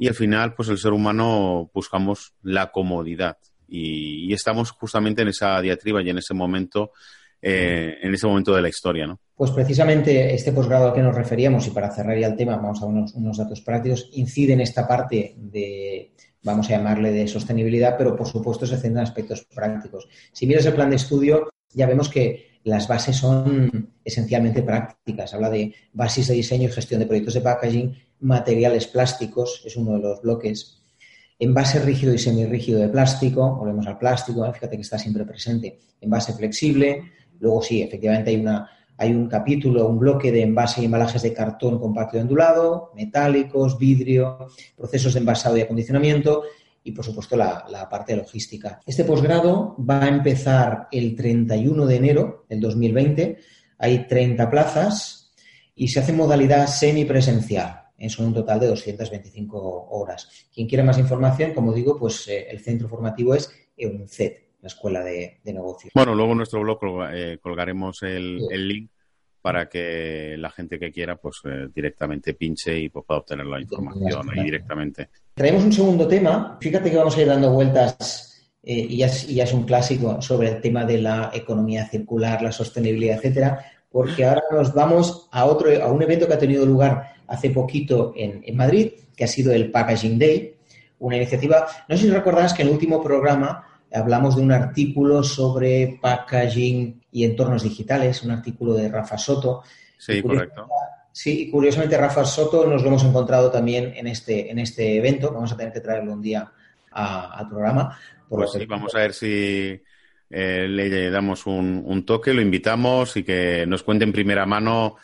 Y 0.00 0.08
al 0.08 0.14
final, 0.14 0.54
pues 0.54 0.68
el 0.68 0.78
ser 0.78 0.92
humano 0.92 1.70
buscamos 1.72 2.34
la 2.42 2.72
comodidad. 2.72 3.36
Y, 3.68 4.32
estamos 4.32 4.72
justamente 4.72 5.22
en 5.22 5.28
esa 5.28 5.60
diatriba 5.60 6.02
y 6.02 6.10
en 6.10 6.18
ese 6.18 6.34
momento, 6.34 6.92
eh, 7.42 7.96
en 8.02 8.14
ese 8.14 8.26
momento 8.26 8.54
de 8.54 8.62
la 8.62 8.68
historia, 8.68 9.06
¿no? 9.06 9.18
Pues 9.34 9.50
precisamente 9.52 10.34
este 10.34 10.52
posgrado 10.52 10.88
al 10.88 10.92
que 10.92 11.02
nos 11.02 11.14
referíamos, 11.14 11.66
y 11.66 11.70
para 11.70 11.90
cerrar 11.90 12.18
ya 12.18 12.26
el 12.26 12.36
tema, 12.36 12.56
vamos 12.56 12.82
a 12.82 12.86
unos, 12.86 13.14
unos 13.14 13.38
datos 13.38 13.62
prácticos, 13.62 14.10
incide 14.12 14.52
en 14.52 14.60
esta 14.60 14.86
parte 14.86 15.34
de, 15.36 16.12
vamos 16.42 16.68
a 16.68 16.72
llamarle 16.72 17.10
de 17.10 17.26
sostenibilidad, 17.26 17.96
pero 17.96 18.16
por 18.16 18.26
supuesto 18.26 18.66
se 18.66 18.76
centra 18.76 19.00
en 19.00 19.06
aspectos 19.06 19.46
prácticos. 19.54 20.08
Si 20.32 20.46
miras 20.46 20.66
el 20.66 20.74
plan 20.74 20.90
de 20.90 20.96
estudio, 20.96 21.48
ya 21.72 21.86
vemos 21.86 22.08
que 22.08 22.60
las 22.64 22.88
bases 22.88 23.16
son 23.16 23.94
esencialmente 24.04 24.62
prácticas. 24.62 25.32
Habla 25.32 25.50
de 25.50 25.74
bases 25.92 26.28
de 26.28 26.34
diseño 26.34 26.68
y 26.68 26.72
gestión 26.72 27.00
de 27.00 27.06
proyectos 27.06 27.34
de 27.34 27.40
packaging, 27.40 27.96
materiales 28.20 28.86
plásticos, 28.86 29.62
es 29.64 29.76
uno 29.76 29.94
de 29.94 30.00
los 30.00 30.20
bloques. 30.22 30.82
envase 31.38 31.80
rígido 31.80 32.12
y 32.12 32.18
semirrígido 32.18 32.80
de 32.80 32.88
plástico, 32.88 33.56
volvemos 33.56 33.86
al 33.86 33.96
plástico, 33.96 34.44
¿eh? 34.44 34.52
fíjate 34.52 34.76
que 34.76 34.82
está 34.82 34.98
siempre 34.98 35.24
presente, 35.24 35.78
envase 36.00 36.34
flexible, 36.34 37.12
luego 37.40 37.62
sí, 37.62 37.82
efectivamente 37.82 38.30
hay, 38.30 38.36
una, 38.36 38.70
hay 38.96 39.12
un 39.12 39.26
capítulo, 39.28 39.88
un 39.88 39.98
bloque 39.98 40.30
de 40.30 40.42
envase 40.42 40.82
y 40.82 40.84
embalajes 40.84 41.22
de 41.22 41.32
cartón 41.32 41.78
compacto 41.78 42.16
y 42.16 42.20
ondulado, 42.20 42.92
metálicos, 42.94 43.78
vidrio, 43.78 44.46
procesos 44.76 45.14
de 45.14 45.20
envasado 45.20 45.56
y 45.56 45.62
acondicionamiento 45.62 46.44
y, 46.84 46.92
por 46.92 47.04
supuesto, 47.04 47.36
la, 47.36 47.88
parte 47.90 48.14
logística. 48.14 48.80
Este 48.86 49.04
posgrado 49.04 49.76
va 49.78 50.04
a 50.04 50.08
empezar 50.08 50.88
el 50.92 51.16
31 51.16 51.86
de 51.86 51.96
enero 51.96 52.44
del 52.48 52.60
2020, 52.60 53.38
hay 53.78 54.06
30 54.06 54.48
plazas 54.48 55.32
y 55.74 55.88
se 55.88 56.00
hace 56.00 56.12
en 56.12 56.18
modalidad 56.18 56.66
semipresencial 56.66 57.80
son 58.08 58.26
un 58.26 58.34
total 58.34 58.60
de 58.60 58.68
225 58.68 59.88
horas. 59.90 60.28
Quien 60.54 60.66
quiera 60.66 60.84
más 60.84 60.98
información, 60.98 61.52
como 61.52 61.72
digo, 61.72 61.98
pues 61.98 62.26
eh, 62.28 62.46
el 62.48 62.60
centro 62.60 62.88
formativo 62.88 63.34
es 63.34 63.50
EUNCET, 63.76 64.49
la 64.62 64.68
Escuela 64.68 65.02
de, 65.02 65.40
Negocios. 65.44 65.92
Bueno, 65.94 66.14
luego 66.14 66.32
en 66.32 66.38
nuestro 66.38 66.60
blog 66.60 66.78
eh, 67.12 67.38
colgaremos 67.40 68.02
el, 68.02 68.38
link 68.68 68.90
para 69.40 69.68
que 69.68 70.36
la 70.38 70.50
gente 70.50 70.78
que 70.78 70.92
quiera 70.92 71.16
pues 71.16 71.40
eh, 71.44 71.68
directamente 71.74 72.34
pinche 72.34 72.78
y 72.78 72.88
pues, 72.90 73.06
pueda 73.06 73.20
obtener 73.20 73.46
la 73.46 73.60
información 73.60 74.28
ahí 74.30 74.44
directamente. 74.44 75.08
Traemos 75.34 75.64
un 75.64 75.72
segundo 75.72 76.06
tema. 76.06 76.58
Fíjate 76.60 76.90
que 76.90 76.96
vamos 76.96 77.16
a 77.16 77.22
ir 77.22 77.28
dando 77.28 77.50
vueltas 77.50 78.30
y, 78.62 78.98
ya 78.98 79.06
es, 79.06 79.28
y, 79.28 79.36
ya 79.36 79.44
es, 79.44 79.52
un 79.52 79.64
clásico 79.64 80.20
sobre 80.20 80.48
el 80.48 80.60
tema 80.60 80.84
de 80.84 81.00
la 81.00 81.30
economía 81.32 81.86
circular, 81.86 82.42
la 82.42 82.52
sostenibilidad, 82.52 83.16
etcétera, 83.16 83.64
porque 83.90 84.24
ahora 84.24 84.42
nos 84.50 84.74
vamos 84.74 85.28
a 85.32 85.46
otro 85.46 85.70
a 85.82 85.90
un 85.90 86.02
evento 86.02 86.26
que 86.26 86.34
ha 86.34 86.38
tenido 86.38 86.66
lugar 86.66 87.14
hace 87.26 87.50
poquito 87.50 88.12
en, 88.16 88.56
Madrid, 88.56 88.92
que 89.16 89.24
ha 89.24 89.28
sido 89.28 89.52
el 89.52 89.70
Packaging 89.70 90.18
Day, 90.18 90.56
una 90.98 91.16
iniciativa, 91.16 91.66
no 91.88 91.96
sé 91.96 92.04
si 92.04 92.10
recordarás 92.10 92.52
que 92.52 92.62
en 92.62 92.68
el 92.68 92.74
último 92.74 93.02
programa 93.02 93.69
hablamos 93.92 94.36
de 94.36 94.42
un 94.42 94.52
artículo 94.52 95.22
sobre 95.22 95.98
packaging 96.00 97.02
y 97.12 97.24
entornos 97.24 97.62
digitales, 97.62 98.22
un 98.22 98.30
artículo 98.30 98.74
de 98.74 98.88
Rafa 98.88 99.18
Soto. 99.18 99.62
Sí, 99.98 100.22
correcto. 100.22 100.68
Sí, 101.12 101.42
y 101.42 101.50
curiosamente 101.50 101.98
Rafa 101.98 102.24
Soto 102.24 102.66
nos 102.66 102.82
lo 102.82 102.88
hemos 102.88 103.04
encontrado 103.04 103.50
también 103.50 103.92
en 103.96 104.06
este, 104.06 104.50
en 104.50 104.58
este 104.58 104.96
evento. 104.96 105.32
Vamos 105.32 105.52
a 105.52 105.56
tener 105.56 105.72
que 105.72 105.80
traerlo 105.80 106.12
un 106.12 106.22
día 106.22 106.50
al 106.92 107.48
programa. 107.48 107.98
pues 108.28 108.52
sí, 108.52 108.64
vamos 108.66 108.94
a 108.94 108.98
ver 108.98 109.12
si 109.12 109.82
eh, 110.30 110.66
le 110.68 111.10
damos 111.10 111.46
un, 111.46 112.04
toque, 112.06 112.32
lo 112.32 112.40
invitamos 112.40 113.16
y 113.16 113.24
que 113.24 113.64
nos 113.66 113.82
cuente 113.82 114.04
en 114.04 114.12
primera 114.12 114.46
mano 114.46 114.96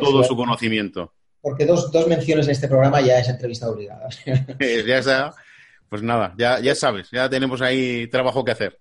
todo 0.00 0.24
su 0.24 0.36
conocimiento 0.36 1.12
porque 1.40 1.64
dos, 1.64 1.90
dos 1.92 2.06
menciones 2.06 2.46
en 2.46 2.52
este 2.52 2.68
programa 2.68 3.00
ya 3.00 3.18
es 3.18 3.28
entrevista 3.28 3.68
obligada. 3.68 4.08
ya 4.86 4.98
está. 4.98 5.34
Pues 5.88 6.02
nada, 6.02 6.34
ya, 6.36 6.60
ya 6.60 6.74
sabes, 6.74 7.10
ya 7.10 7.28
tenemos 7.28 7.62
ahí 7.62 8.06
trabajo 8.08 8.44
que 8.44 8.52
hacer. 8.52 8.78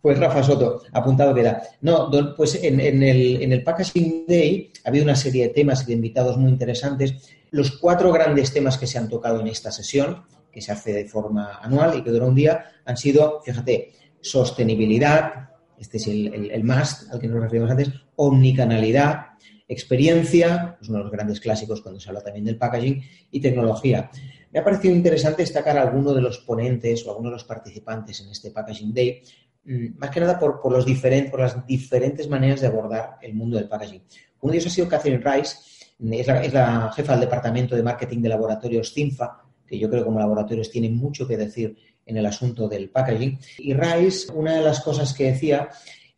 Pues 0.00 0.18
Rafa 0.18 0.42
Soto, 0.42 0.82
apuntado 0.92 1.34
queda. 1.34 1.62
No, 1.80 2.10
pues 2.36 2.62
en, 2.62 2.80
el, 2.80 3.42
en 3.42 3.52
el 3.52 3.64
Packaging 3.64 4.26
Day 4.28 4.72
ha 4.84 4.90
habido 4.90 5.04
una 5.04 5.16
serie 5.16 5.48
de 5.48 5.54
temas 5.54 5.82
y 5.82 5.86
de 5.86 5.92
invitados 5.94 6.36
muy 6.36 6.50
interesantes. 6.50 7.28
Los 7.50 7.78
cuatro 7.78 8.12
grandes 8.12 8.52
temas 8.52 8.78
que 8.78 8.86
se 8.86 8.98
han 8.98 9.08
tocado 9.08 9.40
en 9.40 9.48
esta 9.48 9.72
sesión, 9.72 10.24
que 10.52 10.60
se 10.60 10.70
hace 10.70 10.92
de 10.92 11.06
forma 11.06 11.58
anual 11.60 11.98
y 11.98 12.02
que 12.02 12.10
dura 12.10 12.26
un 12.26 12.34
día, 12.34 12.64
han 12.84 12.96
sido, 12.96 13.40
fíjate, 13.42 13.92
sostenibilidad, 14.20 15.50
este 15.78 15.96
es 15.96 16.06
el, 16.06 16.32
el, 16.32 16.50
el 16.50 16.64
más 16.64 17.08
al 17.10 17.18
que 17.18 17.26
nos 17.26 17.40
referimos 17.42 17.70
antes, 17.70 17.90
omnicanalidad, 18.16 19.27
experiencia, 19.68 20.78
es 20.80 20.88
uno 20.88 20.98
de 20.98 21.04
los 21.04 21.12
grandes 21.12 21.40
clásicos 21.40 21.82
cuando 21.82 22.00
se 22.00 22.08
habla 22.08 22.22
también 22.22 22.46
del 22.46 22.56
packaging, 22.56 23.02
y 23.30 23.40
tecnología. 23.40 24.10
Me 24.50 24.60
ha 24.60 24.64
parecido 24.64 24.94
interesante 24.94 25.42
destacar 25.42 25.76
a 25.76 25.82
alguno 25.82 26.14
de 26.14 26.22
los 26.22 26.38
ponentes 26.38 27.06
o 27.06 27.10
algunos 27.10 27.30
de 27.30 27.34
los 27.34 27.44
participantes 27.44 28.20
en 28.20 28.30
este 28.30 28.50
Packaging 28.50 28.94
Day, 28.94 29.22
mm, 29.64 29.98
más 29.98 30.10
que 30.10 30.20
nada 30.20 30.38
por, 30.38 30.60
los 30.72 30.86
por 31.30 31.40
las 31.40 31.66
diferentes 31.66 32.28
maneras 32.28 32.62
de 32.62 32.66
abordar 32.66 33.18
el 33.20 33.34
mundo 33.34 33.58
del 33.58 33.68
packaging. 33.68 34.02
Uno 34.40 34.52
de 34.52 34.58
ellos 34.58 34.72
ha 34.72 34.74
sido 34.74 34.88
Catherine 34.88 35.22
Rice, 35.22 35.56
es 35.98 36.26
la, 36.26 36.42
es 36.42 36.52
la 36.54 36.92
jefa 36.92 37.12
del 37.12 37.22
Departamento 37.22 37.76
de 37.76 37.82
Marketing 37.82 38.22
de 38.22 38.28
Laboratorios 38.30 38.94
CINFA, 38.94 39.44
que 39.66 39.78
yo 39.78 39.90
creo 39.90 40.00
que 40.00 40.06
como 40.06 40.18
laboratorios 40.18 40.70
tiene 40.70 40.88
mucho 40.88 41.28
que 41.28 41.36
decir 41.36 41.76
en 42.06 42.16
el 42.16 42.24
asunto 42.24 42.68
del 42.68 42.88
packaging. 42.88 43.38
Y 43.58 43.74
Rice, 43.74 44.32
una 44.32 44.54
de 44.54 44.62
las 44.62 44.80
cosas 44.80 45.12
que 45.12 45.32
decía 45.32 45.68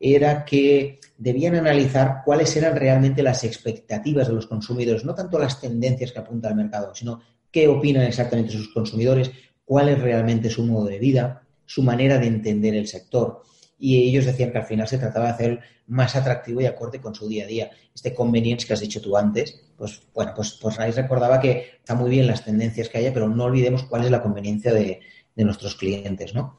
era 0.00 0.46
que 0.46 0.98
debían 1.18 1.54
analizar 1.54 2.22
cuáles 2.24 2.56
eran 2.56 2.74
realmente 2.74 3.22
las 3.22 3.44
expectativas 3.44 4.26
de 4.26 4.34
los 4.34 4.46
consumidores, 4.46 5.04
no 5.04 5.14
tanto 5.14 5.38
las 5.38 5.60
tendencias 5.60 6.12
que 6.12 6.18
apunta 6.18 6.48
el 6.48 6.54
mercado, 6.54 6.94
sino 6.94 7.20
qué 7.50 7.68
opinan 7.68 8.04
exactamente 8.04 8.52
sus 8.52 8.72
consumidores, 8.72 9.30
cuál 9.64 9.90
es 9.90 10.00
realmente 10.00 10.48
su 10.48 10.64
modo 10.64 10.86
de 10.86 10.98
vida, 10.98 11.42
su 11.66 11.82
manera 11.82 12.18
de 12.18 12.26
entender 12.26 12.74
el 12.74 12.88
sector. 12.88 13.42
Y 13.78 14.08
ellos 14.08 14.24
decían 14.24 14.50
que 14.50 14.58
al 14.58 14.64
final 14.64 14.88
se 14.88 14.98
trataba 14.98 15.26
de 15.26 15.32
hacer 15.32 15.60
más 15.86 16.16
atractivo 16.16 16.60
y 16.60 16.66
acorde 16.66 17.00
con 17.00 17.14
su 17.14 17.28
día 17.28 17.44
a 17.44 17.46
día. 17.46 17.70
Este 17.94 18.14
convenience 18.14 18.66
que 18.66 18.72
has 18.72 18.80
dicho 18.80 19.00
tú 19.00 19.16
antes, 19.16 19.60
pues 19.76 20.02
bueno, 20.14 20.32
pues, 20.34 20.58
pues 20.60 20.76
recordaba 20.96 21.40
que 21.40 21.78
está 21.78 21.94
muy 21.94 22.10
bien 22.10 22.26
las 22.26 22.44
tendencias 22.44 22.88
que 22.88 22.98
haya, 22.98 23.12
pero 23.12 23.28
no 23.28 23.44
olvidemos 23.44 23.84
cuál 23.84 24.04
es 24.04 24.10
la 24.10 24.22
conveniencia 24.22 24.72
de, 24.72 25.00
nuestros 25.36 25.74
clientes, 25.74 26.34
¿no? 26.34 26.58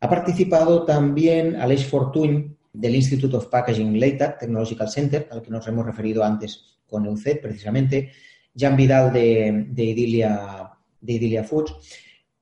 Ha 0.00 0.08
participado 0.08 0.86
también 0.86 1.56
Aleix 1.56 1.86
Fortuny, 1.86 2.56
del 2.74 2.96
Institute 2.96 3.36
of 3.36 3.46
Packaging 3.46 3.98
Later 3.98 4.36
Technological 4.38 4.90
Center, 4.90 5.28
al 5.30 5.40
que 5.40 5.50
nos 5.50 5.66
hemos 5.68 5.86
referido 5.86 6.24
antes 6.24 6.78
con 6.86 7.06
EUCED, 7.06 7.40
precisamente, 7.40 8.10
Jan 8.54 8.76
Vidal 8.76 9.12
de, 9.12 9.66
Idilia, 9.76 10.70
de 11.00 11.44
Foods. 11.44 11.74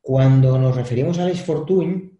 Cuando 0.00 0.58
nos 0.58 0.74
referimos 0.74 1.18
a 1.18 1.24
Alex 1.24 1.42
Fortuny, 1.42 2.10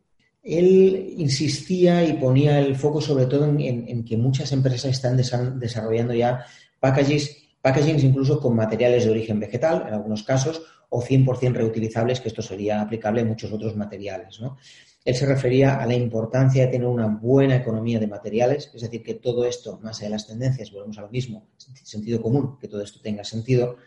él 0.43 1.15
insistía 1.17 2.05
y 2.05 2.15
ponía 2.15 2.61
el 2.61 2.77
foco 2.77 3.01
sobre 3.01 3.27
todo 3.27 3.45
en, 3.47 4.05
que 4.05 4.17
muchas 4.17 4.53
empresas 4.53 4.91
están 4.91 5.17
desarrollando 5.59 6.15
ya 6.15 6.45
packagings, 6.81 7.37
packagings 7.61 8.05
incluso 8.05 8.41
con 8.41 8.57
materiales 8.57 9.05
de 9.05 9.11
origen 9.11 9.41
vegetal, 9.41 9.85
en 9.89 9.95
algunos 9.95 10.23
casos, 10.23 10.63
o 10.91 11.03
100% 11.03 11.55
reutilizables, 11.55 12.21
que 12.21 12.29
esto 12.29 12.43
sería 12.43 12.83
aplicable 12.83 13.23
a 13.23 13.25
muchos 13.25 13.53
otros 13.53 13.75
materiales. 13.77 14.41
¿no? 14.41 14.59
Él 15.05 15.15
se 15.15 15.27
refería 15.27 15.77
a 15.77 15.87
la 15.87 15.95
importancia 15.95 16.65
de 16.65 16.73
tener 16.73 16.87
una 16.87 17.09
buena 17.09 17.57
economía 17.57 17.99
de 17.99 18.07
materiales, 18.07 18.71
es 18.73 18.83
decir, 18.83 19.03
que 19.03 19.15
todo 19.15 19.45
esto, 19.45 19.81
más 19.83 19.99
allá 19.99 20.09
de 20.09 20.13
las 20.13 20.27
tendencias, 20.27 20.71
volvemos 20.71 20.99
a 20.99 21.03
lo 21.03 21.09
mismo, 21.09 21.49
sentido 21.57 22.23
común, 22.23 22.57
que 22.61 22.69
todo 22.69 22.83
esto 22.83 23.01
tenga 23.03 23.25
sentido. 23.25 23.79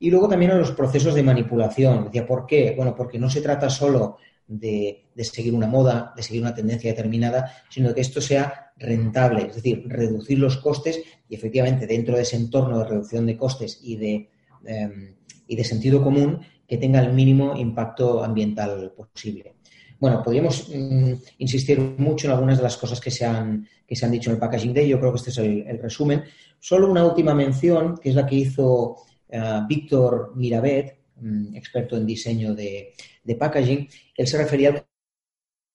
Y 0.00 0.10
luego 0.10 0.28
también 0.28 0.50
a 0.50 0.56
los 0.56 0.72
procesos 0.72 1.14
de 1.14 1.22
manipulación. 1.22 2.06
Decía, 2.06 2.26
¿por 2.26 2.46
qué? 2.46 2.74
Bueno, 2.76 2.96
porque 2.96 3.18
no 3.18 3.30
se 3.30 3.42
trata 3.42 3.70
solo 3.70 4.16
de, 4.50 5.04
seguir 5.22 5.54
una 5.54 5.66
moda, 5.66 6.12
de 6.16 6.22
seguir 6.22 6.42
una 6.42 6.54
tendencia 6.54 6.90
determinada, 6.90 7.52
sino 7.68 7.94
que 7.94 8.00
esto 8.00 8.20
sea 8.20 8.72
rentable, 8.76 9.46
es 9.46 9.56
decir, 9.56 9.84
reducir 9.86 10.38
los 10.38 10.56
costes 10.56 11.00
y 11.28 11.34
efectivamente 11.34 11.86
dentro 11.86 12.16
de 12.16 12.22
ese 12.22 12.36
entorno 12.36 12.78
de 12.78 12.86
reducción 12.86 13.26
de 13.26 13.36
costes 13.36 13.78
y 13.82 13.96
de, 13.96 14.30
em, 14.64 15.14
y 15.46 15.54
de 15.54 15.64
sentido 15.64 16.02
común 16.02 16.40
que 16.66 16.78
tenga 16.78 17.00
el 17.00 17.12
mínimo 17.12 17.56
impacto 17.56 18.24
ambiental 18.24 18.92
posible. 18.96 19.54
Bueno, 20.00 20.22
podríamos 20.22 20.66
mm, 20.74 21.12
insistir 21.38 21.78
mucho 21.78 22.26
en 22.26 22.32
algunas 22.32 22.56
de 22.56 22.62
las 22.62 22.78
cosas 22.78 22.98
que 22.98 23.10
se, 23.10 23.26
han, 23.26 23.68
que 23.86 23.94
se 23.94 24.06
han 24.06 24.12
dicho 24.12 24.30
en 24.30 24.36
el 24.36 24.40
Packaging 24.40 24.72
Day. 24.72 24.88
Yo 24.88 24.98
creo 24.98 25.12
que 25.12 25.18
este 25.18 25.30
es 25.30 25.38
el, 25.38 25.78
resumen. 25.78 26.24
Solo 26.58 26.90
una 26.90 27.04
última 27.04 27.34
mención, 27.34 27.98
que 27.98 28.08
es 28.08 28.14
la 28.14 28.26
que 28.26 28.36
hizo 28.36 28.96
eh, 29.28 29.60
Víctor 29.68 30.32
Mirabet, 30.36 31.00
mm, 31.16 31.54
experto 31.54 31.98
en 31.98 32.06
diseño 32.06 32.54
de, 32.54 32.94
packaging. 33.38 33.88
Él 34.16 34.26
se 34.26 34.38
refería 34.38 34.70
al 34.70 34.86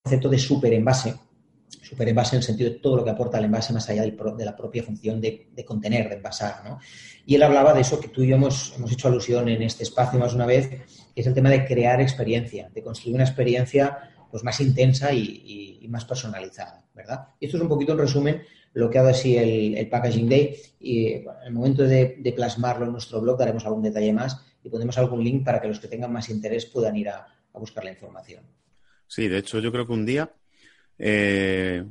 concepto 0.03 0.27
de 0.27 0.39
superenvase. 0.39 1.13
Superenvase 1.83 2.35
en 2.35 2.39
el 2.39 2.43
sentido 2.43 2.71
de 2.71 2.79
todo 2.79 2.97
lo 2.97 3.03
que 3.03 3.11
aporta 3.11 3.37
el 3.37 3.45
envase 3.45 3.73
más 3.73 3.87
allá 3.89 4.01
de 4.01 4.45
la 4.45 4.55
propia 4.55 4.81
función 4.81 5.21
de, 5.21 5.51
contener, 5.63 6.09
de 6.09 6.15
envasar. 6.15 6.63
¿no? 6.67 6.79
Y 7.27 7.35
él 7.35 7.43
hablaba 7.43 7.75
de 7.75 7.81
eso 7.81 7.99
que 7.99 8.07
tú 8.07 8.23
y 8.23 8.29
yo 8.29 8.37
hemos, 8.37 8.73
hemos 8.75 8.91
hecho 8.91 9.07
alusión 9.07 9.47
en 9.49 9.61
este 9.61 9.83
espacio 9.83 10.17
más 10.17 10.33
una 10.33 10.47
vez, 10.47 10.67
que 10.67 11.21
es 11.21 11.27
el 11.27 11.35
tema 11.35 11.51
de 11.51 11.63
crear 11.63 12.01
experiencia, 12.01 12.69
de 12.73 12.81
construir 12.81 13.15
una 13.15 13.23
experiencia 13.23 14.14
pues 14.35 14.43
más 14.43 14.59
intensa 14.59 15.13
y, 15.13 15.87
más 15.87 16.03
personalizada, 16.03 16.83
¿verdad? 16.93 17.29
Y 17.39 17.45
esto 17.45 17.55
es 17.55 17.63
un 17.63 17.69
poquito 17.69 17.93
en 17.93 17.99
resumen 17.99 18.41
lo 18.73 18.89
que 18.89 18.97
ha 18.97 19.01
dado 19.01 19.15
así 19.15 19.37
el, 19.37 19.87
Packaging 19.87 20.27
Day 20.27 20.57
y 20.77 21.13
en 21.13 21.25
el 21.45 21.53
momento 21.53 21.83
de, 21.83 22.33
plasmarlo 22.35 22.85
en 22.85 22.91
nuestro 22.91 23.21
blog 23.21 23.39
daremos 23.39 23.65
algún 23.65 23.83
detalle 23.83 24.11
más 24.11 24.45
y 24.61 24.67
pondremos 24.67 24.97
algún 24.97 25.23
link 25.23 25.45
para 25.45 25.61
que 25.61 25.69
los 25.69 25.79
que 25.79 25.87
tengan 25.87 26.11
más 26.11 26.27
interés 26.27 26.65
puedan 26.65 26.97
ir 26.97 27.07
a, 27.07 27.25
buscar 27.53 27.85
la 27.85 27.91
información. 27.91 28.43
Sí, 29.07 29.29
de 29.29 29.37
hecho 29.37 29.59
yo 29.59 29.71
creo 29.71 29.87
que 29.87 29.93
un 29.93 30.05
día 30.05 30.29
eh, 30.99 31.85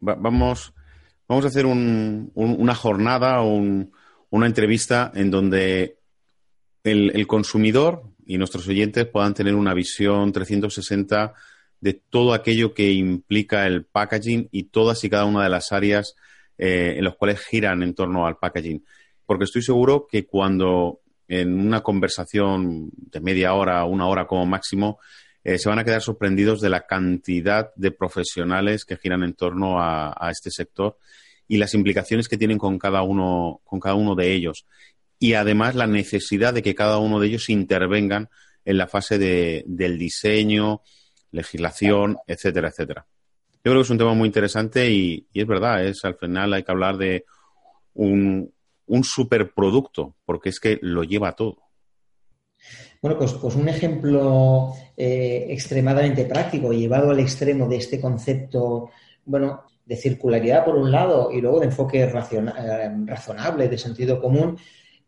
vamos, 0.00 0.72
vamos 1.28 1.44
a 1.44 1.48
hacer 1.48 1.66
una 1.66 2.74
jornada 2.74 3.42
o 3.42 3.60
una 4.30 4.46
entrevista 4.46 5.12
en 5.14 5.30
donde 5.30 5.98
el, 6.84 7.26
consumidor 7.26 8.04
y 8.30 8.38
nuestros 8.38 8.68
oyentes 8.68 9.06
puedan 9.06 9.34
tener 9.34 9.56
una 9.56 9.74
visión 9.74 10.30
360 10.30 11.34
de 11.80 11.94
todo 11.94 12.32
aquello 12.32 12.74
que 12.74 12.92
implica 12.92 13.66
el 13.66 13.84
packaging 13.84 14.48
y 14.52 14.64
todas 14.64 15.02
y 15.02 15.10
cada 15.10 15.24
una 15.24 15.42
de 15.42 15.50
las 15.50 15.72
áreas 15.72 16.14
eh, 16.56 16.94
en 16.96 17.02
las 17.02 17.16
cuales 17.16 17.40
giran 17.40 17.82
en 17.82 17.92
torno 17.92 18.28
al 18.28 18.36
packaging. 18.36 18.84
Porque 19.26 19.46
estoy 19.46 19.62
seguro 19.62 20.06
que 20.08 20.26
cuando 20.26 21.00
en 21.26 21.58
una 21.58 21.80
conversación 21.80 22.90
de 22.94 23.20
media 23.20 23.52
hora, 23.54 23.84
una 23.84 24.06
hora 24.06 24.28
como 24.28 24.46
máximo, 24.46 25.00
eh, 25.42 25.58
se 25.58 25.68
van 25.68 25.80
a 25.80 25.84
quedar 25.84 26.00
sorprendidos 26.00 26.60
de 26.60 26.70
la 26.70 26.86
cantidad 26.86 27.74
de 27.74 27.90
profesionales 27.90 28.84
que 28.84 28.96
giran 28.96 29.24
en 29.24 29.34
torno 29.34 29.82
a, 29.82 30.30
este 30.30 30.52
sector 30.52 30.98
y 31.48 31.56
las 31.56 31.74
implicaciones 31.74 32.28
que 32.28 32.38
tienen 32.38 32.58
con 32.58 32.78
cada 32.78 33.02
uno, 33.02 33.60
con 33.64 33.80
cada 33.80 33.96
uno 33.96 34.14
de 34.14 34.32
ellos. 34.32 34.66
Y 35.20 35.34
además 35.34 35.76
la 35.76 35.86
necesidad 35.86 36.52
de 36.52 36.62
que 36.62 36.74
cada 36.74 36.98
uno 36.98 37.20
de 37.20 37.28
ellos 37.28 37.48
intervengan 37.48 38.28
en 38.64 38.78
la 38.78 38.88
fase 38.88 39.18
de, 39.18 39.62
del 39.66 39.98
diseño, 39.98 40.80
legislación, 41.30 42.18
etcétera, 42.26 42.68
etcétera. 42.68 43.06
Yo 43.62 43.70
creo 43.70 43.76
que 43.76 43.82
es 43.82 43.90
un 43.90 43.98
tema 43.98 44.14
muy 44.14 44.26
interesante 44.26 44.90
y, 44.90 45.26
es 45.32 45.46
verdad, 45.46 45.84
es 45.84 46.04
al 46.04 46.16
final 46.16 46.54
hay 46.54 46.62
que 46.62 46.72
hablar 46.72 46.96
de 46.96 47.26
un, 47.94 48.52
un 48.86 49.04
superproducto, 49.04 50.16
porque 50.24 50.48
es 50.48 50.58
que 50.58 50.78
lo 50.80 51.04
lleva 51.04 51.36
todo. 51.36 51.58
Bueno, 53.02 53.18
pues, 53.18 53.32
pues 53.34 53.54
un 53.56 53.68
ejemplo 53.68 54.72
eh, 54.96 55.46
extremadamente 55.50 56.24
práctico, 56.24 56.72
llevado 56.72 57.10
al 57.10 57.20
extremo 57.20 57.68
de 57.68 57.76
este 57.76 58.00
concepto, 58.00 58.90
bueno, 59.24 59.64
de 59.84 59.96
circularidad 59.96 60.64
por 60.64 60.76
un 60.76 60.90
lado 60.90 61.30
y 61.32 61.40
luego 61.40 61.60
de 61.60 61.66
enfoque 61.66 62.02
eh, 62.02 62.10
razonable, 63.06 63.68
de 63.68 63.78
sentido 63.78 64.20
común, 64.20 64.58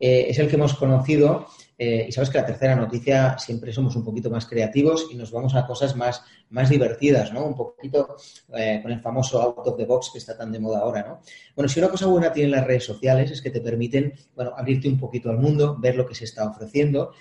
eh, 0.03 0.27
es 0.29 0.39
el 0.39 0.49
que 0.49 0.57
hemos 0.57 0.75
conocido. 0.75 1.47
y 1.79 2.13
sabes 2.13 2.31
que 2.31 2.39
la 2.39 2.47
tercera 2.47 2.77
noticia 2.77 3.37
siempre 3.39 3.73
somos 3.73 3.97
un 3.97 4.05
poquito 4.05 4.31
más 4.31 4.47
creativos 4.47 5.09
y 5.11 5.17
nos 5.17 5.33
vamos 5.33 5.57
a 5.57 5.67
cosas 5.67 5.97
más, 5.97 6.23
más 6.51 6.69
divertidas, 6.69 7.33
¿no? 7.33 7.45
Un 7.45 7.57
poquito 7.57 8.17
con 8.47 8.93
el 8.93 9.01
famoso 9.01 9.43
out 9.43 9.67
of 9.67 9.77
the 9.77 9.85
box 9.85 10.11
que 10.13 10.19
está 10.19 10.37
tan 10.37 10.53
de 10.53 10.61
moda 10.61 10.79
ahora, 10.79 11.03
¿no? 11.03 11.21
Bueno, 11.57 11.69
si 11.69 11.81
una 11.81 11.89
cosa 11.89 12.07
buena 12.07 12.33
tienen 12.33 12.53
las 12.53 12.67
redes 12.69 12.85
sociales 12.85 13.33
es 13.33 13.43
que 13.43 13.51
te 13.51 13.61
permiten, 13.61 14.13
bueno, 14.37 14.53
abrirte 14.57 14.89
un 14.89 14.99
poquito 14.99 15.31
al 15.31 15.39
mundo, 15.39 15.77
ver 15.77 15.97
lo 15.97 16.07
que 16.07 16.15
se 16.15 16.25
está 16.25 16.49
ofreciendo 16.49 17.13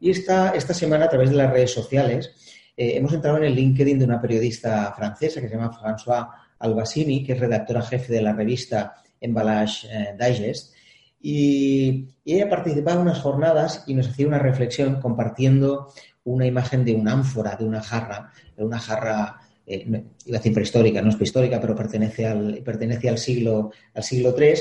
y 0.00 0.10
esta, 0.10 0.50
esta 0.50 0.72
semana, 0.72 1.04
a 1.04 1.08
través 1.10 1.28
de 1.28 1.36
las 1.36 1.52
redes 1.52 1.72
sociales, 1.72 2.34
eh, 2.76 2.96
hemos 2.96 3.12
entrado 3.12 3.36
en 3.36 3.44
el 3.44 3.54
LinkedIn 3.54 3.98
de 3.98 4.06
una 4.06 4.20
periodista 4.20 4.92
francesa 4.96 5.40
que 5.40 5.48
se 5.48 5.54
llama 5.54 5.78
François 5.78 6.30
Albasini, 6.58 7.22
que 7.22 7.34
es 7.34 7.38
redactora 7.38 7.82
jefe 7.82 8.10
de 8.10 8.22
la 8.22 8.32
revista 8.32 8.94
Emballage 9.20 9.86
eh, 9.90 10.16
Digest. 10.18 10.74
Y, 11.20 12.08
ella 12.24 12.48
participaba 12.48 12.96
en 12.96 13.02
unas 13.02 13.20
jornadas 13.20 13.84
y 13.88 13.94
nos 13.94 14.08
hacía 14.08 14.26
una 14.26 14.38
reflexión 14.38 15.00
compartiendo 15.00 15.92
una 16.22 16.46
imagen 16.46 16.84
de 16.84 16.94
una 16.94 17.12
ánfora, 17.12 17.56
de 17.56 17.64
una 17.64 17.82
jarra, 17.82 18.32
de 18.56 18.64
una 18.64 18.78
jarra, 18.78 19.40
eh, 19.66 19.84
iba 20.26 20.36
a 20.36 20.38
decir 20.38 20.52
prehistórica, 20.52 21.02
no 21.02 21.08
es 21.08 21.16
prehistórica, 21.16 21.60
pero 21.60 21.74
pertenece 21.74 22.26
al, 22.26 22.62
pertenece 22.64 23.08
al 23.08 23.18
siglo, 23.18 23.72
al 23.94 24.04
siglo 24.04 24.34
III 24.38 24.54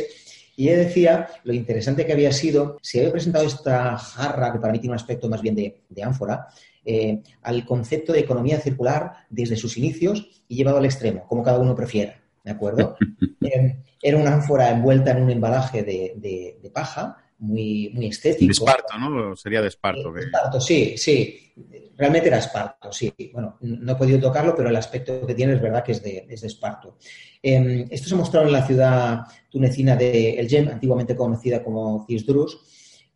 y 0.60 0.68
ella 0.68 0.80
decía 0.80 1.30
lo 1.46 1.54
interesante 1.54 2.06
que 2.06 2.12
había 2.12 2.34
sido, 2.34 2.80
si 2.82 3.00
había 3.00 3.14
presentado 3.14 3.46
esta 3.46 3.98
jarra, 3.98 4.52
que 4.52 4.60
para 4.60 4.74
mí 4.74 4.80
tiene 4.80 4.92
un 4.92 5.00
aspecto 5.00 5.30
más 5.30 5.42
bien 5.42 5.56
de, 5.56 6.04
ánfora, 6.04 6.48
eh, 6.84 7.22
al 7.44 7.66
concepto 7.66 8.12
de 8.12 8.20
economía 8.20 8.60
circular 8.60 9.14
desde 9.30 9.56
sus 9.56 9.78
inicios 9.78 10.44
y 10.50 10.58
llevado 10.58 10.80
al 10.80 10.84
extremo, 10.84 11.26
como 11.30 11.44
cada 11.44 11.60
uno 11.60 11.74
prefiera. 11.74 12.20
¿De 12.44 12.52
acuerdo? 12.52 12.98
Eh, 13.42 13.78
era 14.02 14.18
una 14.18 14.34
ánfora 14.34 14.70
envuelta 14.70 15.12
en 15.12 15.24
un 15.24 15.30
embalaje 15.30 15.84
de, 15.84 16.72
paja, 16.74 17.18
muy, 17.40 17.92
muy 17.94 18.08
estético. 18.08 18.48
De 18.48 18.52
esparto, 18.52 18.98
¿no? 18.98 19.36
Sería 19.36 19.62
de 19.62 19.68
esparto. 19.68 20.12
De 20.12 20.22
esparto, 20.22 20.62
sí, 20.62 20.98
sí. 20.98 21.54
Realmente 21.98 22.30
era 22.30 22.38
esparto, 22.38 22.92
sí. 22.92 23.14
Bueno, 23.34 23.58
no 23.62 23.92
he 23.92 23.96
podido 23.96 24.20
tocarlo, 24.20 24.56
pero 24.56 24.70
el 24.70 24.76
aspecto 24.76 25.26
que 25.26 25.36
tiene 25.36 25.54
es 25.54 25.62
verdad 25.62 25.84
que 25.84 25.92
es 25.92 26.02
de, 26.02 26.26
es 26.30 26.42
de 26.42 26.48
esparto. 26.48 26.98
Em, 27.42 27.88
esto 27.90 28.10
se 28.10 28.16
mostrado 28.16 28.48
en 28.48 28.54
la 28.54 28.66
ciudad 28.66 29.22
tunecina 29.50 29.96
de 29.96 30.40
El 30.40 30.48
Jem, 30.48 30.70
antiguamente 30.70 31.16
conocida 31.16 31.64
como 31.64 32.06
Cisdrus. 32.08 32.60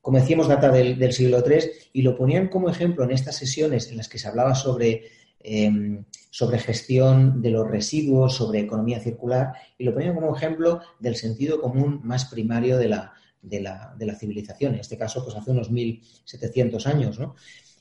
Como 0.01 0.19
decíamos, 0.19 0.49
data 0.49 0.69
del, 0.69 1.13
siglo 1.13 1.41
III 1.45 1.63
y 1.93 2.01
lo 2.01 2.17
ponían 2.17 2.49
como 2.49 2.69
ejemplo 2.69 3.05
en 3.05 3.11
estas 3.11 3.37
sesiones 3.37 3.89
en 3.89 3.95
las 3.95 4.09
que 4.09 4.19
se 4.19 4.27
hablaba 4.27 4.53
sobre, 4.53 5.03
em, 5.39 6.03
sobre 6.33 6.57
gestión 6.57 7.43
de 7.43 7.51
los 7.51 7.69
residuos, 7.69 8.35
sobre 8.35 8.61
economía 8.61 8.99
circular 8.99 9.53
y 9.77 9.83
lo 9.83 9.93
ponían 9.93 10.15
como 10.15 10.35
ejemplo 10.35 10.81
del 10.99 11.15
sentido 11.15 11.61
común 11.61 12.01
más 12.03 12.25
primario 12.25 12.79
de 12.79 12.87
la, 12.89 13.13
de 13.39 13.61
la, 13.61 13.93
de 13.95 14.07
la 14.07 14.15
civilización. 14.15 14.73
En 14.73 14.79
este 14.79 14.97
caso, 14.97 15.23
pues 15.23 15.35
hace 15.35 15.51
unos 15.51 15.69
1700 15.69 16.87
años, 16.87 17.19
¿no? 17.19 17.35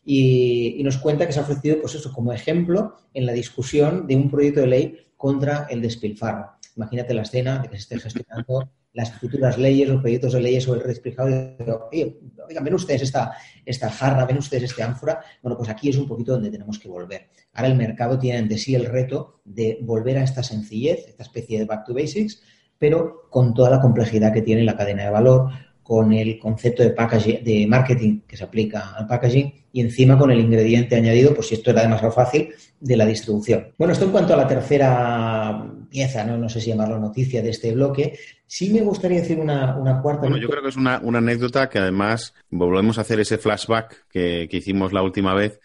Y, 0.04 0.82
nos 0.84 0.98
cuenta 0.98 1.26
que 1.26 1.32
se 1.32 1.38
ha 1.38 1.44
ofrecido, 1.44 1.80
pues 1.80 1.94
eso, 1.94 2.12
como 2.12 2.30
ejemplo 2.30 2.98
en 3.14 3.24
la 3.24 3.32
discusión 3.32 4.06
de 4.06 4.16
un 4.16 4.30
proyecto 4.30 4.60
de 4.60 4.66
ley 4.66 4.98
contra 5.16 5.66
el 5.70 5.80
despilfarro. 5.80 6.50
Imagínate 6.76 7.14
la 7.14 7.22
escena 7.22 7.58
de 7.58 7.70
que 7.70 7.76
se 7.76 7.82
esté 7.82 8.00
gestionando 8.00 8.70
las 8.92 9.12
futuras 9.12 9.56
leyes, 9.58 9.88
los 9.88 10.00
proyectos 10.00 10.32
de 10.34 10.40
leyes 10.40 10.64
sobre 10.64 10.80
el 10.80 10.88
despilfarro. 10.88 11.88
Y 11.92 12.02
oigan, 12.48 12.64
ven 12.64 12.74
ustedes 12.74 13.02
esta, 13.02 13.32
esta 13.64 13.90
jarra, 13.90 14.26
ven 14.26 14.38
ustedes 14.38 14.64
este 14.64 14.82
ánfora. 14.82 15.20
Bueno, 15.42 15.56
pues 15.56 15.68
aquí 15.68 15.88
es 15.88 15.96
un 15.96 16.06
poquito 16.06 16.32
donde 16.32 16.50
tenemos 16.50 16.78
que 16.78 16.88
volver. 16.88 17.28
Ahora 17.54 17.68
el 17.68 17.76
mercado 17.76 18.18
tiene 18.18 18.38
ante 18.38 18.58
sí 18.58 18.74
el 18.74 18.86
reto 18.86 19.40
de 19.44 19.78
volver 19.82 20.18
a 20.18 20.24
esta 20.24 20.42
sencillez, 20.42 21.06
esta 21.08 21.22
especie 21.22 21.58
de 21.58 21.64
back 21.64 21.86
to 21.86 21.94
basics, 21.94 22.42
pero 22.78 23.28
con 23.30 23.54
toda 23.54 23.70
la 23.70 23.80
complejidad 23.80 24.32
que 24.32 24.42
tiene 24.42 24.64
la 24.64 24.76
cadena 24.76 25.04
de 25.04 25.10
valor, 25.10 25.50
con 25.82 26.12
el 26.12 26.38
concepto 26.38 26.82
de, 26.82 26.90
packaging, 26.90 27.42
de 27.42 27.66
marketing 27.66 28.20
que 28.26 28.36
se 28.36 28.44
aplica 28.44 28.94
al 28.94 29.06
packaging 29.06 29.52
y 29.72 29.80
encima 29.80 30.16
con 30.16 30.30
el 30.30 30.40
ingrediente 30.40 30.96
añadido, 30.96 31.34
pues 31.34 31.48
si 31.48 31.54
esto 31.54 31.70
era 31.70 31.82
demasiado 31.82 32.12
fácil, 32.12 32.50
de 32.78 32.96
la 32.96 33.06
distribución. 33.06 33.68
Bueno, 33.78 33.92
esto 33.92 34.04
en 34.04 34.12
cuanto 34.12 34.34
a 34.34 34.36
la 34.36 34.46
tercera 34.46 35.66
pieza, 35.90 36.24
no, 36.24 36.36
no 36.36 36.48
sé 36.48 36.60
si 36.60 36.70
llamarlo 36.70 36.98
noticia 36.98 37.42
de 37.42 37.50
este 37.50 37.72
bloque, 37.72 38.18
sí 38.46 38.72
me 38.72 38.82
gustaría 38.82 39.20
decir 39.20 39.38
una, 39.38 40.00
cuarta. 40.02 40.22
Bueno, 40.22 40.36
yo 40.36 40.48
creo 40.48 40.62
que 40.62 40.68
es 40.68 40.76
una, 40.76 40.96
anécdota 40.96 41.68
que 41.68 41.78
además 41.78 42.34
volvemos 42.50 42.98
a 42.98 43.00
hacer 43.00 43.18
ese 43.20 43.38
flashback 43.38 44.06
que, 44.08 44.48
hicimos 44.50 44.92
la 44.92 45.02
última 45.02 45.34
vez 45.34 45.58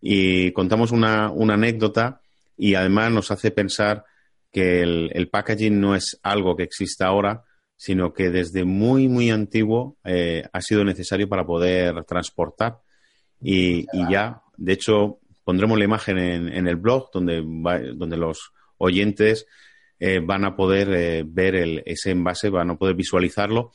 y 0.00 0.52
contamos 0.52 0.92
una, 0.92 1.26
anécdota 1.28 2.20
y 2.56 2.74
además 2.74 3.12
nos 3.12 3.30
hace 3.30 3.50
pensar 3.50 4.04
que 4.52 4.82
el 4.82 5.28
packaging 5.30 5.80
no 5.80 5.94
es 5.94 6.18
algo 6.22 6.56
que 6.56 6.64
exista 6.64 7.06
ahora, 7.06 7.44
sino 7.78 8.12
que 8.12 8.28
desde 8.28 8.64
muy, 8.64 9.06
muy 9.06 9.30
antiguo 9.30 9.96
eh, 10.02 10.44
ha 10.52 10.60
sido 10.60 10.84
necesario 10.84 11.28
para 11.28 11.46
poder 11.46 12.02
transportar. 12.04 12.80
Y, 13.40 13.86
ya, 14.10 14.42
de 14.56 14.72
hecho, 14.72 15.20
pondremos 15.44 15.78
la 15.78 15.84
imagen 15.84 16.18
en, 16.18 16.66
el 16.66 16.74
blog 16.74 17.08
donde, 17.12 17.40
donde 17.94 18.16
los 18.16 18.50
oyentes 18.78 19.46
eh, 20.00 20.18
van 20.20 20.44
a 20.44 20.56
poder 20.56 20.92
eh, 20.92 21.24
ver 21.24 21.54
el, 21.54 21.82
ese 21.86 22.10
envase, 22.10 22.50
van 22.50 22.70
a 22.70 22.76
poder 22.76 22.96
visualizarlo. 22.96 23.70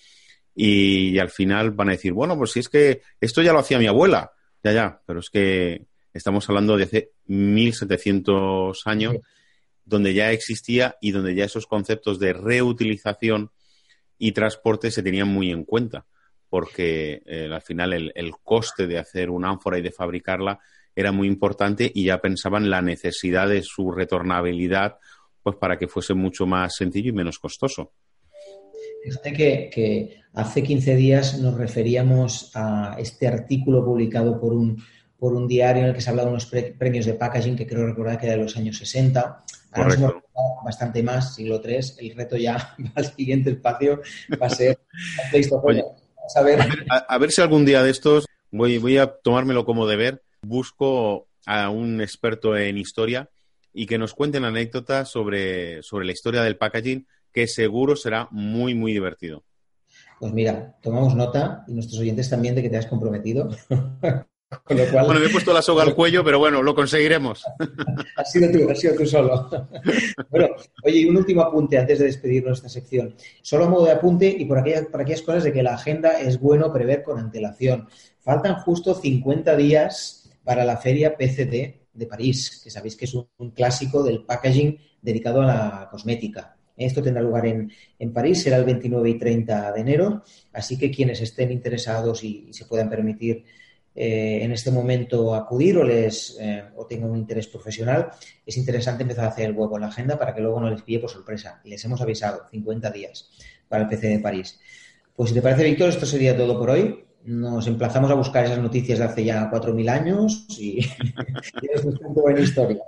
Y, 0.54 1.18
al 1.18 1.30
final 1.30 1.72
van 1.72 1.88
a 1.88 1.94
decir, 1.94 2.12
bueno, 2.12 2.38
pues 2.38 2.52
si 2.52 2.60
es 2.60 2.68
que 2.68 3.02
esto 3.22 3.42
ya 3.42 3.54
lo 3.54 3.60
hacía 3.60 3.80
mi 3.80 3.88
abuela, 3.88 4.34
ya, 4.62 4.74
ya, 4.74 5.02
pero 5.06 5.22
es 5.22 5.30
que 5.30 5.86
estamos 6.14 6.48
hablando 6.50 6.76
de 6.76 6.84
hace 6.84 7.12
1700 7.28 8.82
años, 8.86 9.16
donde 9.86 10.14
ya 10.14 10.34
existía 10.34 10.98
y 11.00 11.12
donde 11.12 11.36
ya 11.36 11.46
esos 11.46 11.68
conceptos 11.68 12.20
de 12.20 12.34
reutilización 12.34 13.52
y 14.18 14.32
transporte 14.32 14.92
se 14.92 15.04
tenían 15.04 15.28
muy 15.28 15.52
en 15.52 15.64
cuenta, 15.64 16.06
porque 16.50 17.22
eh, 17.26 17.50
al 17.52 17.62
final 17.62 17.94
el, 17.94 18.34
coste 18.44 18.88
de 18.88 19.00
hacer 19.00 19.30
una 19.30 19.50
ánfora 19.50 19.80
y 19.80 19.82
de 19.82 19.92
fabricarla 19.92 20.60
era 20.96 21.12
muy 21.12 21.28
importante 21.28 21.92
y 21.94 22.06
ya 22.06 22.20
pensaban 22.20 22.70
la 22.70 22.82
necesidad 22.82 23.50
de 23.50 23.64
su 23.64 23.92
retornabilidad 23.92 24.98
pues 25.42 25.58
para 25.58 25.78
que 25.78 25.88
fuese 25.88 26.14
mucho 26.14 26.46
más 26.46 26.76
sencillo 26.76 27.10
y 27.10 27.14
menos 27.14 27.38
costoso. 27.38 27.92
Fíjate 29.04 29.34
que, 29.34 30.22
hace 30.34 30.64
15 30.64 30.96
días 30.96 31.40
nos 31.40 31.56
referíamos 31.56 32.52
a 32.56 32.96
este 32.98 33.28
artículo 33.28 33.84
publicado 33.84 34.40
por 34.40 34.54
un, 34.54 34.82
por 35.24 35.36
un 35.36 35.48
diario 35.48 35.84
en 35.84 35.88
el 35.88 35.96
que 35.96 36.02
se 36.02 36.10
hablaba 36.10 36.28
de 36.28 36.34
unos 36.34 36.48
premios 36.48 37.06
de 37.06 37.14
packaging 37.14 37.56
que 37.56 37.66
creo 37.66 37.86
recordar 37.88 38.20
que 38.20 38.26
era 38.26 38.36
de 38.36 38.44
los 38.44 38.58
años 38.58 38.78
60 38.78 39.46
Ahora 39.72 40.22
bastante 40.66 41.02
más, 41.02 41.36
siglo 41.36 41.62
III, 41.64 42.10
el 42.10 42.16
reto 42.18 42.36
ya 42.36 42.76
al 42.96 43.06
siguiente 43.06 43.52
espacio 43.52 44.02
va 44.42 44.48
a 44.48 44.50
ser 44.50 44.78
a, 46.36 46.42
ver. 46.42 46.60
A, 47.08 47.18
ver, 47.18 47.32
si 47.32 47.42
algún 47.42 47.64
día 47.64 47.82
de 47.84 47.92
estos 47.92 48.26
voy, 48.52 48.80
voy 48.80 48.98
a 48.98 49.16
tomármelo 49.16 49.64
como 49.64 49.88
deber, 49.88 50.22
busco 50.42 51.30
a 51.46 51.70
un 51.70 52.02
experto 52.02 52.58
en 52.58 52.78
historia 52.78 53.30
y 53.72 53.86
que 53.86 53.98
nos 53.98 54.14
cuenten 54.14 54.44
anécdotas 54.44 55.08
sobre, 55.08 55.84
sobre 55.84 56.06
la 56.06 56.12
historia 56.12 56.42
del 56.42 56.58
packaging, 56.58 57.08
que 57.32 57.48
seguro 57.48 57.96
será 57.96 58.28
muy, 58.30 58.76
muy 58.76 58.92
divertido. 58.92 59.46
Pues 60.20 60.34
mira, 60.34 60.76
tomamos 60.82 61.16
nota 61.16 61.64
y 61.70 61.74
nuestros 61.76 62.02
oyentes 62.02 62.30
también 62.30 62.56
de 62.56 62.62
que 62.62 62.70
te 62.70 62.76
has 62.76 62.88
comprometido. 62.88 63.50
bueno, 64.68 65.20
me 65.20 65.26
he 65.26 65.30
puesto 65.30 65.54
la 65.54 65.62
soga 65.62 65.84
al 65.84 65.96
cuello, 65.96 66.24
pero 66.24 66.40
bueno, 66.40 66.62
lo 66.62 66.76
conseguiremos. 66.76 67.44
has 68.16 68.32
sido 68.32 68.52
tú, 68.52 68.70
has 68.70 68.80
sido 68.80 68.96
tú 68.96 69.06
solo. 69.06 69.50
bueno, 70.30 70.50
oye, 70.84 71.00
y 71.00 71.06
un 71.06 71.18
último 71.18 71.42
apunte 71.42 71.78
antes 71.78 72.00
de 72.00 72.06
despedirnos 72.06 72.62
de 72.62 72.68
esta 72.68 72.80
sección. 72.80 73.16
Solo 73.42 73.66
a 73.66 73.70
modo 73.70 73.86
de 73.86 73.92
apunte 73.92 74.28
y 74.28 74.46
por 74.46 74.58
aquellas, 74.58 74.86
por 74.88 75.02
aquellas 75.02 75.22
cosas 75.22 75.44
de 75.44 75.54
que 75.54 75.64
la 75.64 75.76
agenda 75.76 76.20
es 76.20 76.40
bueno 76.40 76.72
prever 76.72 77.04
con 77.04 77.20
antelación. 77.20 77.88
Faltan 78.22 78.56
justo 78.56 78.94
50 78.94 79.56
días 79.56 80.32
para 80.44 80.66
la 80.66 80.78
feria 80.78 81.16
PCT 81.18 81.84
de 81.94 82.08
París, 82.08 82.62
que 82.64 82.72
sabéis 82.72 82.96
que 82.96 83.06
es 83.06 83.14
un, 83.14 83.52
clásico 83.52 84.04
del 84.04 84.24
packaging 84.24 84.78
dedicado 85.02 85.42
a 85.42 85.46
la 85.46 85.88
cosmética. 85.92 86.58
Esto 86.76 87.04
tendrá 87.04 87.22
lugar 87.22 87.46
en, 87.46 88.14
París, 88.14 88.42
será 88.42 88.58
el 88.58 88.66
29 88.66 89.10
y 89.10 89.18
30 89.18 89.72
de 89.74 89.82
enero, 89.82 90.24
así 90.54 90.78
que 90.78 90.90
quienes 90.90 91.22
estén 91.22 91.52
interesados 91.52 92.24
y, 92.24 92.52
se 92.52 92.66
puedan 92.66 92.90
permitir 92.90 93.44
eh, 93.96 94.40
en 94.42 94.52
este 94.52 94.72
momento 94.72 95.36
acudir 95.36 95.78
o 95.78 95.84
les 95.84 96.38
eh, 96.40 96.64
o 96.76 96.86
tengan 96.86 97.12
un 97.12 97.18
interés 97.18 97.48
profesional, 97.48 98.10
es 98.46 98.58
interesante 98.58 99.04
empezar 99.04 99.26
a 99.26 99.30
hacer 99.30 99.50
el 99.50 99.56
huevo 99.56 99.76
en 99.76 99.82
la 99.82 99.88
agenda 99.88 100.18
para 100.18 100.34
que 100.34 100.42
luego 100.42 100.60
no 100.60 100.70
les 100.70 100.82
pille 100.82 101.00
por 101.00 101.10
sorpresa. 101.10 101.62
Les 101.64 101.84
hemos 101.86 102.02
avisado 102.02 102.48
50 102.50 102.90
días 102.92 103.30
para 103.68 103.84
el 103.84 103.90
PC 103.90 104.08
de 104.08 104.20
París. 104.20 104.60
Pues 105.16 105.30
si 105.30 105.36
te 105.36 105.42
parece, 105.42 105.64
Víctor, 105.64 105.90
esto 105.90 106.06
sería 106.06 106.36
todo 106.36 106.58
por 106.58 106.72
hoy. 106.72 107.06
Nos 107.26 107.68
emplazamos 107.68 108.10
a 108.10 108.16
buscar 108.16 108.44
esas 108.46 108.60
noticias 108.60 109.00
de 109.00 109.06
hace 109.06 109.24
ya 109.24 109.50
4.000 109.50 109.90
años 109.90 110.46
y, 110.50 110.80
es 111.74 111.86
un 111.86 112.14
buena 112.14 112.42
historia. 112.42 112.82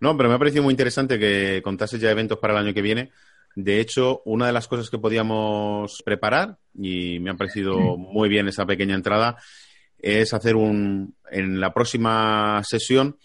No, 0.00 0.16
pero 0.16 0.28
me 0.28 0.36
ha 0.36 0.38
parecido 0.38 0.62
muy 0.62 0.72
interesante 0.72 1.18
que 1.18 1.60
contases 1.62 2.00
ya 2.00 2.10
eventos 2.10 2.38
para 2.38 2.54
el 2.54 2.64
año 2.64 2.74
que 2.74 2.82
viene. 2.82 3.10
De 3.54 3.80
hecho, 3.80 4.22
una 4.24 4.46
de 4.46 4.52
las 4.52 4.66
cosas 4.66 4.88
que 4.88 4.98
podíamos 4.98 6.02
preparar, 6.04 6.56
y 6.74 7.18
me 7.20 7.30
ha 7.30 7.34
parecido 7.34 7.96
muy 7.96 8.28
bien 8.28 8.48
esa 8.48 8.64
pequeña 8.64 8.94
entrada, 8.94 9.36
es 10.02 10.34
hacer 10.34 10.56
un, 10.56 11.14
en 11.30 11.60
la 11.60 11.72
próxima 11.72 12.60
sesión, 12.64 13.16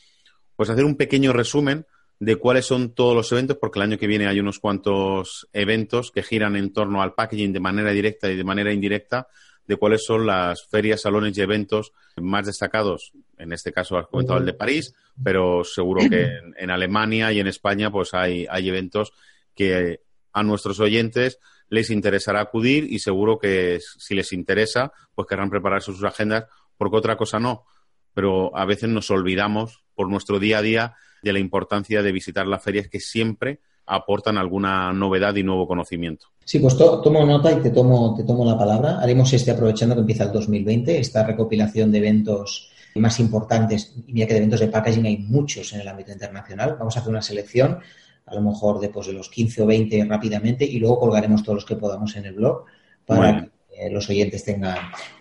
pues 0.55 0.69
hacer 0.69 0.85
un 0.85 0.95
pequeño 0.95 1.33
resumen 1.33 1.85
de 2.19 2.35
cuáles 2.37 2.65
son 2.65 2.93
todos 2.93 3.15
los 3.15 3.31
eventos, 3.31 3.57
porque 3.59 3.79
el 3.79 3.83
año 3.83 3.97
que 3.97 4.07
viene 4.07 4.27
hay 4.27 4.39
unos 4.39 4.59
cuantos 4.59 5.47
eventos 5.53 6.11
que 6.11 6.23
giran 6.23 6.55
en 6.55 6.73
torno 6.73 7.01
al 7.01 7.13
packaging 7.13 7.53
de 7.53 7.59
manera 7.59 7.91
directa 7.91 8.29
y 8.31 8.35
de 8.35 8.43
manera 8.43 8.71
indirecta, 8.71 9.27
de 9.67 9.75
cuáles 9.75 10.05
son 10.05 10.25
las 10.25 10.65
ferias, 10.65 11.01
salones 11.01 11.37
y 11.37 11.41
eventos 11.41 11.91
más 12.15 12.45
destacados. 12.45 13.11
En 13.37 13.51
este 13.51 13.73
caso 13.73 13.97
has 13.97 14.07
comentado 14.07 14.39
el 14.39 14.45
de 14.45 14.53
París, 14.53 14.95
pero 15.21 15.63
seguro 15.63 16.09
que 16.09 16.29
en, 16.57 16.71
Alemania 16.71 17.31
y 17.33 17.39
en 17.39 17.47
España 17.47 17.91
pues 17.91 18.13
hay, 18.13 18.47
hay 18.49 18.69
eventos 18.69 19.11
que 19.53 19.99
a 20.31 20.43
nuestros 20.43 20.79
oyentes 20.79 21.39
les 21.69 21.89
interesará 21.89 22.39
acudir 22.39 22.85
y 22.91 22.99
seguro 22.99 23.37
que 23.37 23.79
si 23.81 24.15
les 24.15 24.31
interesa 24.31 24.93
pues 25.13 25.27
querrán 25.27 25.49
prepararse 25.49 25.91
sus 25.91 26.03
agendas 26.03 26.45
porque 26.77 26.97
otra 26.97 27.17
cosa 27.17 27.39
no. 27.39 27.65
Pero 28.13 28.55
a 28.55 28.65
veces 28.65 28.89
nos 28.89 29.11
olvidamos 29.11 29.83
por 29.95 30.09
nuestro 30.09 30.39
día 30.39 30.59
a 30.59 30.61
día 30.61 30.95
de 31.21 31.33
la 31.33 31.39
importancia 31.39 32.01
de 32.01 32.11
visitar 32.11 32.47
las 32.47 32.63
ferias 32.63 32.87
que 32.87 32.99
siempre 32.99 33.59
aportan 33.85 34.37
alguna 34.37 34.91
novedad 34.91 35.35
y 35.35 35.43
nuevo 35.43 35.67
conocimiento. 35.67 36.27
Sí, 36.43 36.59
pues 36.59 36.77
tomo 36.77 37.25
nota 37.25 37.51
y 37.51 37.61
te 37.61 37.71
tomo, 37.71 38.15
te 38.15 38.23
tomo 38.23 38.45
la 38.45 38.57
palabra. 38.57 38.99
Haremos 38.99 39.31
este 39.33 39.51
aprovechando 39.51 39.95
que 39.95 40.01
empieza 40.01 40.25
el 40.25 40.31
2020, 40.31 40.99
esta 40.99 41.25
recopilación 41.25 41.91
de 41.91 41.97
eventos 41.97 42.71
más 42.95 43.19
importantes. 43.19 43.93
Y 44.07 44.13
mira 44.13 44.27
que 44.27 44.33
de 44.33 44.39
eventos 44.39 44.59
de 44.59 44.67
packaging 44.67 45.05
hay 45.05 45.17
muchos 45.17 45.73
en 45.73 45.81
el 45.81 45.87
ámbito 45.87 46.11
internacional. 46.11 46.75
Vamos 46.77 46.95
a 46.95 46.99
hacer 46.99 47.09
una 47.09 47.21
selección, 47.21 47.79
a 48.25 48.35
lo 48.35 48.41
mejor 48.41 48.79
después 48.79 49.07
de 49.07 49.13
los 49.13 49.29
15 49.29 49.63
o 49.63 49.65
20 49.65 50.05
rápidamente, 50.05 50.65
y 50.65 50.79
luego 50.79 50.99
colgaremos 50.99 51.43
todos 51.43 51.57
los 51.57 51.65
que 51.65 51.75
podamos 51.75 52.15
en 52.15 52.25
el 52.25 52.33
blog 52.33 52.65
para 53.05 53.47
que 53.69 53.89
los 53.89 54.09
oyentes 54.09 54.43
tengan, 54.43 54.77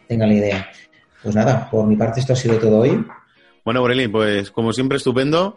tengan 0.08 0.28
la 0.28 0.34
idea. 0.34 0.68
Pues 1.26 1.34
nada, 1.34 1.68
por 1.68 1.84
mi 1.88 1.96
parte 1.96 2.20
esto 2.20 2.34
ha 2.34 2.36
sido 2.36 2.56
todo 2.56 2.78
hoy. 2.78 3.04
Bueno, 3.64 3.80
Aurelín, 3.80 4.12
pues 4.12 4.52
como 4.52 4.72
siempre, 4.72 4.96
estupendo 4.96 5.56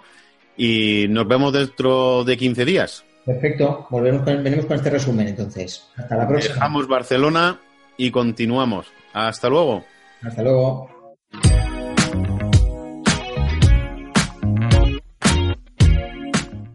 y 0.58 1.05
nos 1.10 1.27
vemos 1.27 1.53
dentro 1.53 2.23
de 2.23 2.38
15 2.38 2.65
días. 2.65 3.05
Perfecto, 3.23 3.86
volvemos 3.91 4.23
con, 4.23 4.43
venimos 4.43 4.65
con 4.65 4.77
este 4.77 4.89
resumen 4.89 5.27
entonces. 5.27 5.88
Hasta 5.95 6.17
la 6.17 6.27
próxima. 6.27 6.55
Dejamos 6.55 6.88
Barcelona 6.88 7.60
y 7.97 8.10
continuamos. 8.10 8.88
Hasta 9.13 9.47
luego. 9.47 9.84
Hasta 10.23 10.41
luego. 10.41 10.99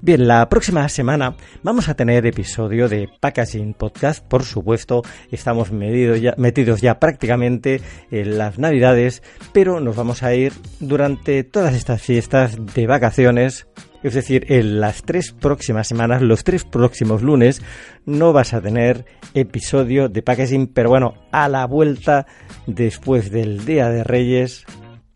Bien, 0.05 0.29
la 0.29 0.47
próxima 0.51 0.87
semana 0.91 1.35
vamos 1.63 1.89
a 1.89 1.95
tener 1.95 2.27
episodio 2.27 2.91
de 2.91 3.09
Packaging 3.21 3.73
Podcast. 3.73 4.23
Por 4.23 4.43
supuesto, 4.43 5.01
estamos 5.31 5.73
metidos 5.73 6.83
ya 6.83 7.01
prácticamente 7.01 7.81
en 8.11 8.37
las 8.37 8.59
Navidades, 8.59 9.23
pero 9.55 9.81
nos 9.81 9.97
vamos 9.97 10.23
a 10.23 10.35
ir 10.35 10.53
durante 10.79 11.43
todas 11.43 11.75
estas 11.75 12.03
fiestas 12.03 12.59
de 12.75 12.87
vacaciones. 12.87 13.67
Es 14.03 14.13
decir, 14.13 14.45
en 14.53 14.79
las 14.79 15.05
tres 15.05 15.33
próximas 15.33 15.89
semanas, 15.89 16.21
los 16.21 16.45
tres 16.45 16.65
próximos 16.65 17.23
lunes, 17.23 17.63
no 18.05 18.35
vas 18.35 18.53
a 18.53 18.61
tener 18.61 19.07
episodio 19.33 20.11
de 20.11 20.21
packaging, 20.21 20.67
pero 20.67 20.91
bueno, 20.91 21.15
a 21.33 21.49
la 21.49 21.67
vuelta 21.67 22.27
después 22.67 23.31
del 23.31 23.65
Día 23.65 23.89
de 23.89 24.05
Reyes 24.05 24.67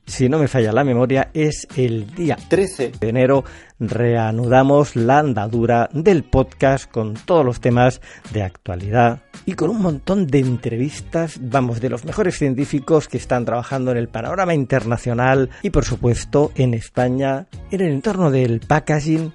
si 0.09 0.29
no 0.29 0.39
me 0.39 0.49
falla 0.49 0.73
la 0.73 0.85
memoria, 0.85 1.31
es 1.35 1.69
el 1.77 2.13
día 2.15 2.37
13 2.49 2.93
de 2.99 3.09
enero. 3.09 3.45
Reanudamos 3.79 4.97
la 4.97 5.19
andadura 5.19 5.89
del 5.93 6.25
podcast 6.25 6.91
con 6.91 7.15
todos 7.15 7.45
los 7.45 7.61
temas 7.61 8.01
de 8.33 8.43
actualidad 8.43 9.21
y 9.45 9.53
con 9.53 9.71
un 9.71 9.81
montón 9.81 10.27
de 10.27 10.41
entrevistas, 10.41 11.39
vamos, 11.41 11.81
de 11.81 11.91
los 11.91 12.05
mejores 12.05 12.39
científicos 12.39 13.07
que 13.07 13.19
están 13.19 13.45
trabajando 13.45 13.93
en 13.93 13.99
el 13.99 14.09
panorama 14.09 14.55
internacional 14.55 15.51
y 15.63 15.71
por 15.71 15.85
supuesto 15.85 16.53
en 16.57 16.75
España, 16.75 17.47
en 17.71 17.83
el 17.83 17.93
entorno 17.93 18.31
del 18.31 18.61
packaging, 18.61 19.33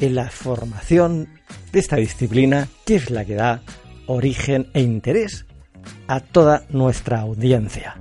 en 0.00 0.14
la 0.14 0.30
formación 0.30 1.28
de 1.70 1.78
esta 1.78 1.96
disciplina, 1.96 2.66
que 2.86 2.96
es 2.96 3.10
la 3.10 3.24
que 3.24 3.34
da 3.34 3.60
origen 4.06 4.68
e 4.72 4.80
interés 4.80 5.46
a 6.08 6.20
toda 6.20 6.64
nuestra 6.70 7.20
audiencia. 7.20 7.96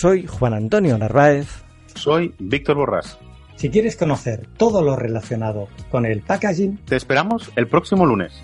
Soy 0.00 0.28
Juan 0.28 0.54
Antonio 0.54 0.96
Narváez. 0.96 1.48
Soy 1.96 2.32
Víctor 2.38 2.76
Borrás. 2.76 3.18
Si 3.56 3.68
quieres 3.68 3.96
conocer 3.96 4.46
todo 4.56 4.80
lo 4.80 4.94
relacionado 4.94 5.66
con 5.90 6.06
el 6.06 6.22
packaging, 6.22 6.76
te 6.84 6.94
esperamos 6.94 7.50
el 7.56 7.66
próximo 7.66 8.06
lunes. 8.06 8.40